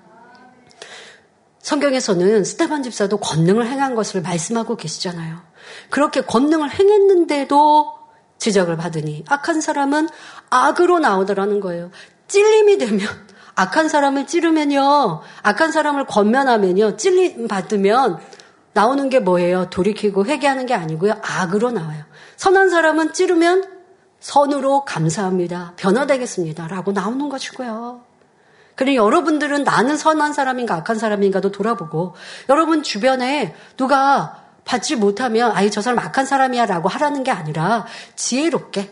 [1.60, 5.40] 성경에서는 스테반 집사도 권능을 행한 것을 말씀하고 계시잖아요.
[5.90, 7.94] 그렇게 권능을 행했는데도
[8.38, 10.10] 지적을 받으니 악한 사람은
[10.50, 11.92] 악으로 나오더라는 거예요.
[12.28, 13.08] 찔림이 되면
[13.56, 15.22] 악한 사람을 찌르면요.
[15.44, 16.98] 악한 사람을 권면하면요.
[16.98, 18.20] 찔림 받으면
[18.74, 19.70] 나오는 게 뭐예요?
[19.70, 21.14] 돌이키고 회개하는 게 아니고요.
[21.22, 22.04] 악으로 나와요.
[22.38, 23.64] 선한 사람은 찌르면
[24.20, 25.74] 선으로 감사합니다.
[25.78, 26.68] 변화되겠습니다.
[26.68, 28.02] 라고 나오는 것이고요.
[28.76, 32.16] 그러니 여러분들은 나는 선한 사람인가 악한 사람인가도 돌아보고
[32.48, 38.90] 여러분 주변에 누가 받지 못하면 아이 저 사람 악한 사람이야 라고 하라는 게 아니라 지혜롭게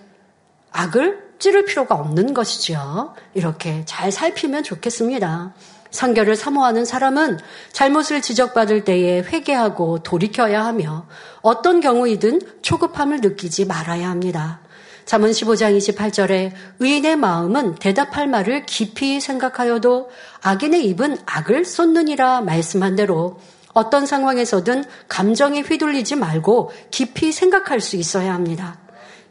[0.72, 3.14] 악을 찌를 필요가 없는 것이죠.
[3.34, 5.54] 이렇게 잘 살피면 좋겠습니다.
[5.98, 7.40] 상결을 사모하는 사람은
[7.72, 11.08] 잘못을 지적받을 때에 회개하고 돌이켜야 하며
[11.42, 14.60] 어떤 경우이든 초급함을 느끼지 말아야 합니다.
[15.06, 20.12] 잠언 15장 28절에 의인의 마음은 대답할 말을 깊이 생각하여도
[20.44, 23.40] 악인의 입은 악을 쏟느니라 말씀한 대로
[23.74, 28.78] 어떤 상황에서든 감정에 휘둘리지 말고 깊이 생각할 수 있어야 합니다.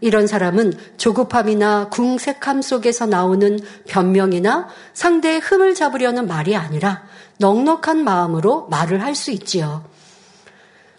[0.01, 7.05] 이런 사람은 조급함이나 궁색함 속에서 나오는 변명이나 상대의 흠을 잡으려는 말이 아니라
[7.39, 9.85] 넉넉한 마음으로 말을 할 수 있지요.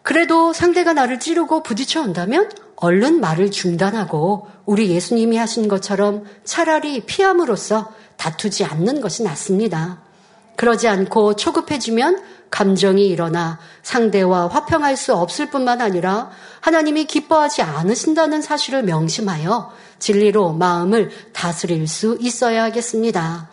[0.02, 7.92] 그래도 상대가 나를 찌르고 부딪혀 온다면 얼른 말을 중단하고 우리 예수님이 하신 것처럼 차라리 피함으로써
[8.16, 10.07] 다투지 않는 것이 낫습니다.
[10.58, 16.32] 그러지 않고 초급해지면 감정이 일어나 상대와 화평할 수 없을 뿐만 아니라
[16.62, 23.50] 하나님이 기뻐하지 않으신다는 사실을 명심하여 진리로 마음을 다스릴 수 있어야 하겠습니다.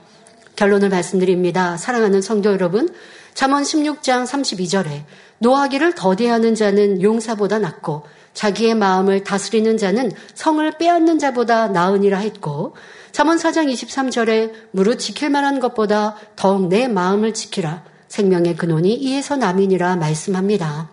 [0.56, 1.76] 결론을 말씀드립니다.
[1.76, 2.88] 사랑하는 성도 여러분,
[3.34, 5.04] 잠언 16장 32절에
[5.38, 12.76] 노하기를 더디하는 자는 용사보다 낫고 자기의 마음을 다스리는 자는 성을 빼앗는 자보다 나으니라 했고
[13.12, 19.96] 잠언 4장 23절에 무릇 지킬 만한 것보다 더욱 내 마음을 지키라 생명의 근원이 이에서 남이니라
[19.96, 20.90] 말씀합니다.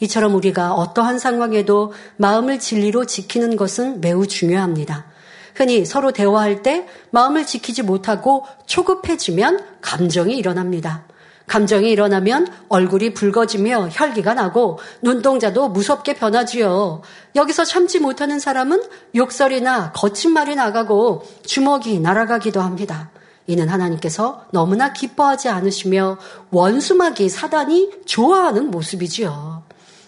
[0.00, 5.06] 이처럼 우리가 어떠한 상황에도 마음을 진리로 지키는 것은 매우 중요합니다.
[5.54, 11.04] 흔히 서로 대화할 때 마음을 지키지 못하고 초급해지면 감정이 일어납니다.
[11.46, 17.02] 감정이 일어나면 얼굴이 붉어지며 혈기가 나고 눈동자도 무섭게 변하지요.
[17.34, 18.82] 여기서 참지 못하는 사람은
[19.14, 23.10] 욕설이나 거친 말이 나가고 주먹이 날아가기도 합니다.
[23.46, 26.18] 이는 하나님께서 너무나 기뻐하지 않으시며
[26.50, 29.64] 원수막이 사단이 좋아하는 모습이지요.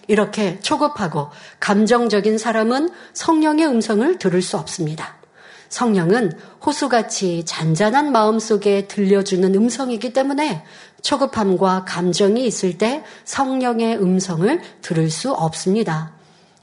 [0.07, 1.29] 이렇게 초급하고
[1.59, 5.15] 감정적인 사람은 성령의 음성을 들을 수 없습니다.
[5.69, 6.33] 성령은
[6.65, 10.63] 호수같이 잔잔한 마음 속에 들려주는 음성이기 때문에
[11.01, 16.13] 초급함과 감정이 있을 때 성령의 음성을 들을 수 없습니다.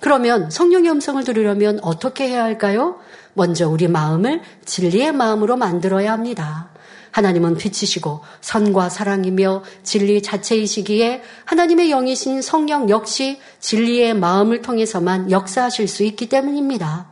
[0.00, 2.98] 그러면 성령의 음성을 들으려면 어떻게 해야 할까요?
[3.34, 6.72] 먼저 우리 마음을 진리의 마음으로 만들어야 합니다.
[7.12, 16.02] 하나님은 빛이시고 선과 사랑이며 진리 자체이시기에 하나님의 영이신 성령 역시 진리의 마음을 통해서만 역사하실 수
[16.04, 17.10] 있기 때문입니다.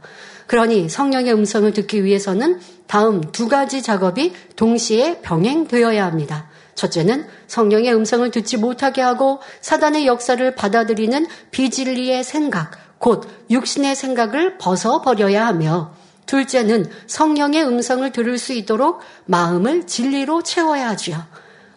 [0.50, 6.48] 그러니 성령의 음성을 듣기 위해서는 다음 두 가지 작업이 동시에 병행되어야 합니다.
[6.74, 15.46] 첫째는 성령의 음성을 듣지 못하게 하고 사단의 역사를 받아들이는 비진리의 생각, 곧 육신의 생각을 벗어버려야
[15.46, 15.94] 하며
[16.26, 21.22] 둘째는 성령의 음성을 들을 수 있도록 마음을 진리로 채워야 하지요.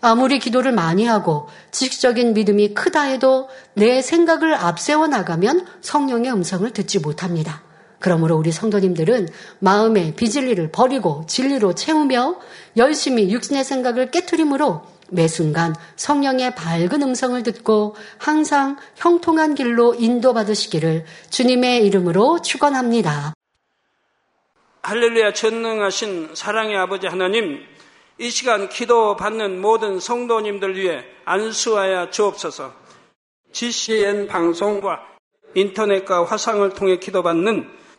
[0.01, 6.97] 아무리 기도를 많이 하고 지식적인 믿음이 크다 해도 내 생각을 앞세워 나가면 성령의 음성을 듣지
[6.97, 7.61] 못합니다.
[8.03, 9.29] 그러므로 우리 성도님들은
[9.59, 12.35] 마음의 비진리를 버리고 진리로 채우며
[12.75, 21.85] 열심히 육신의 생각을 깨뜨림으로 매 순간 성령의 밝은 음성을 듣고 항상 형통한 길로 인도받으시기를 주님의
[21.85, 23.33] 이름으로 축원합니다.
[24.81, 27.61] 할렐루야 전능하신 사랑의 아버지 하나님
[28.17, 32.73] 이 시간 기도 받는 모든 성도님들 위해 안수하여 주옵소서
[33.53, 34.99] GCN 방송과
[35.55, 37.82] 인터넷과 화상을 통해 기도받는